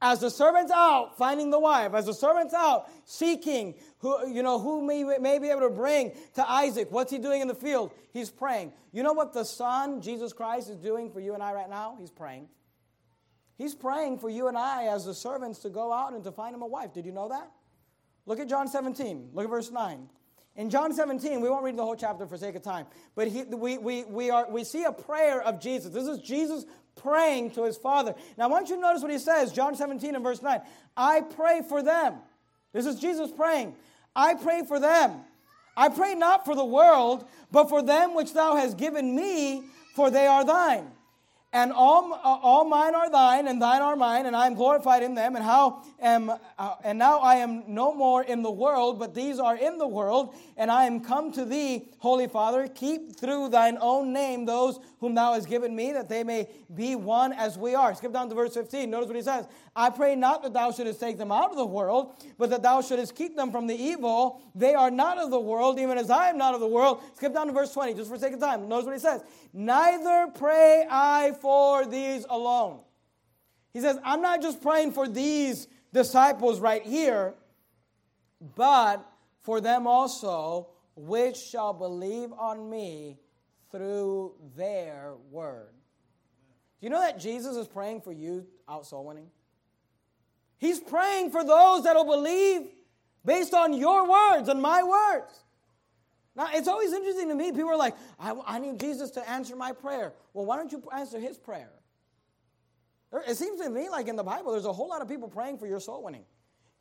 [0.02, 4.58] As the servant's out finding the wife, as the servant's out seeking who, you know,
[4.58, 7.92] who may, may be able to bring to Isaac, what's he doing in the field?
[8.12, 8.74] He's praying.
[8.92, 11.96] You know what the Son, Jesus Christ, is doing for you and I right now?
[11.98, 12.48] He's praying.
[13.56, 16.54] He's praying for you and I as the servants to go out and to find
[16.54, 16.92] him a wife.
[16.92, 17.50] Did you know that?
[18.26, 19.30] Look at John 17.
[19.32, 20.10] Look at verse 9.
[20.56, 22.86] In John 17, we won't read the whole chapter for sake of time,
[23.16, 25.92] but he, we, we, we, are, we see a prayer of Jesus.
[25.92, 28.14] This is Jesus praying to his Father.
[28.38, 30.60] Now, I want you to notice what he says, John 17 and verse 9.
[30.96, 32.16] I pray for them.
[32.72, 33.74] This is Jesus praying.
[34.14, 35.22] I pray for them.
[35.76, 39.64] I pray not for the world, but for them which thou hast given me,
[39.96, 40.92] for they are thine
[41.54, 45.04] and all, uh, all mine are thine, and thine are mine, and I am glorified
[45.04, 45.36] in them.
[45.36, 46.28] And how am
[46.58, 49.86] uh, and now I am no more in the world, but these are in the
[49.86, 52.66] world, and I am come to thee, Holy Father.
[52.66, 56.96] Keep through thine own name those whom thou hast given me, that they may be
[56.96, 57.94] one as we are.
[57.94, 58.90] Skip down to verse 15.
[58.90, 59.46] Notice what he says.
[59.76, 62.80] I pray not that thou shouldest take them out of the world, but that thou
[62.80, 64.40] shouldest keep them from the evil.
[64.54, 67.02] They are not of the world, even as I am not of the world.
[67.14, 68.68] Skip down to verse 20, just for sake of time.
[68.68, 69.22] Notice what he says.
[69.52, 72.80] Neither pray I for these alone.
[73.74, 77.34] He says, I'm not just praying for these disciples right here,
[78.56, 79.06] but
[79.42, 83.18] for them also which shall believe on me
[83.70, 85.68] through their word.
[86.80, 89.28] Do you know that Jesus is praying for you out soul winning?
[90.56, 92.68] He's praying for those that will believe
[93.22, 95.43] based on your words and my words.
[96.36, 97.52] Now, it's always interesting to me.
[97.52, 100.12] People are like, I, I need Jesus to answer my prayer.
[100.32, 101.70] Well, why don't you answer his prayer?
[103.28, 105.58] It seems to me like in the Bible, there's a whole lot of people praying
[105.58, 106.24] for your soul winning.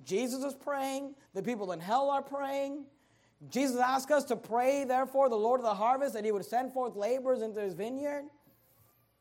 [0.04, 2.86] Jesus is praying, the people in hell are praying.
[3.49, 6.74] Jesus asked us to pray, therefore, the Lord of the harvest, that he would send
[6.74, 8.24] forth laborers into his vineyard.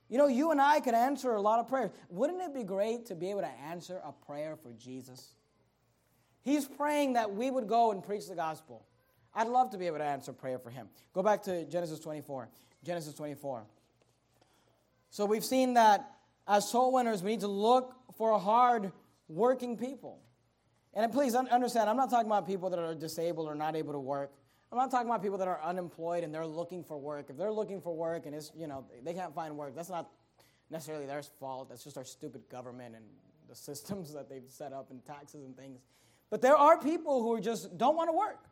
[0.08, 1.90] You know, you and I could answer a lot of prayers.
[2.08, 5.34] Wouldn't it be great to be able to answer a prayer for Jesus?
[6.42, 8.84] He's praying that we would go and preach the gospel.
[9.34, 10.88] I'd love to be able to answer prayer for him.
[11.14, 12.48] Go back to Genesis 24.
[12.84, 13.64] Genesis 24.
[15.10, 16.10] So we've seen that
[16.46, 18.92] as soul winners, we need to look for hard
[19.28, 20.18] working people.
[20.94, 23.98] And please understand, I'm not talking about people that are disabled or not able to
[23.98, 24.32] work.
[24.70, 27.26] I'm not talking about people that are unemployed and they're looking for work.
[27.30, 30.10] If they're looking for work and it's, you know, they can't find work, that's not
[30.70, 31.68] necessarily their fault.
[31.68, 33.04] That's just our stupid government and
[33.48, 35.80] the systems that they've set up and taxes and things.
[36.30, 38.46] But there are people who just don't want to work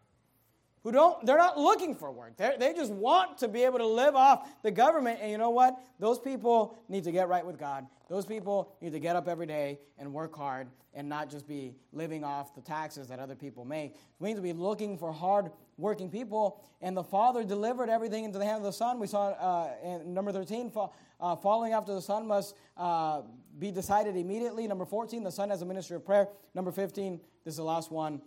[0.83, 2.37] who don't they're not looking for work.
[2.37, 5.18] They they just want to be able to live off the government.
[5.20, 5.78] And you know what?
[5.99, 7.87] Those people need to get right with god.
[8.09, 11.74] Those people need to get up every day and work hard and not just be
[11.93, 13.95] living off the taxes that other people make.
[14.18, 16.61] We need to be looking for hard working people.
[16.81, 18.99] And the father delivered everything into the hand of the son.
[18.99, 20.72] We saw uh, in number 13
[21.20, 23.22] uh, following after the son must uh,
[23.59, 24.66] be decided immediately.
[24.66, 26.28] Number 14 the son has a ministry of prayer.
[26.55, 28.20] Number 15 this is the last one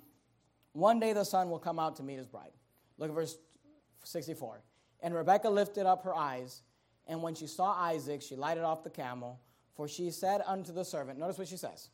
[0.74, 2.52] one day the son will come out to meet his bride.
[2.98, 3.38] Look at verse
[4.04, 4.62] 64.
[5.02, 6.62] And Rebekah lifted up her eyes,
[7.08, 9.40] and when she saw Isaac, she lighted off the camel,
[9.76, 11.90] for she said unto the servant, Notice what she says.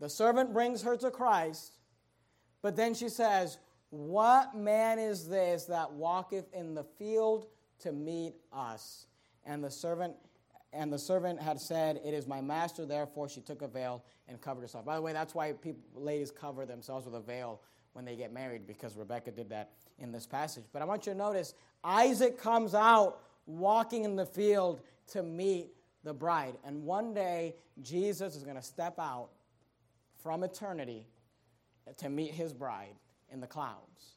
[0.00, 1.72] The servant brings her to Christ,
[2.62, 3.58] but then she says,
[3.90, 7.46] What man is this that walketh in the field
[7.80, 9.06] to meet us?
[9.44, 10.14] And the servant
[10.72, 14.40] and the servant had said, It is my master, therefore she took a veil and
[14.40, 14.84] covered herself.
[14.84, 17.62] By the way, that's why people, ladies cover themselves with a veil
[17.96, 20.64] when they get married because Rebecca did that in this passage.
[20.70, 24.82] But I want you to notice Isaac comes out walking in the field
[25.12, 25.68] to meet
[26.04, 26.56] the bride.
[26.62, 29.30] And one day, Jesus is going to step out
[30.22, 31.06] from eternity
[31.96, 32.96] to meet his bride
[33.32, 34.16] in the clouds.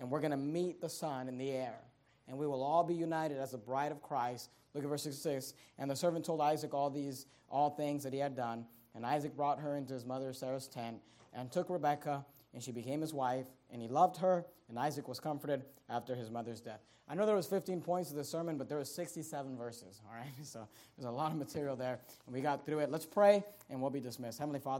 [0.00, 1.78] And we're going to meet the Son in the air.
[2.26, 4.50] And we will all be united as the bride of Christ.
[4.74, 5.54] Look at verse 66.
[5.78, 8.66] And the servant told Isaac all these all things that he had done.
[8.96, 10.96] And Isaac brought her into his mother Sarah's tent
[11.32, 12.24] and took Rebekah
[12.54, 16.30] and she became his wife, and he loved her, and Isaac was comforted after his
[16.30, 16.80] mother's death.
[17.08, 20.16] I know there was 15 points to the sermon, but there was 67 verses, all
[20.16, 20.30] right?
[20.44, 22.90] So there's a lot of material there, and we got through it.
[22.90, 24.38] Let's pray, and we'll be dismissed.
[24.38, 24.70] Heavenly Father,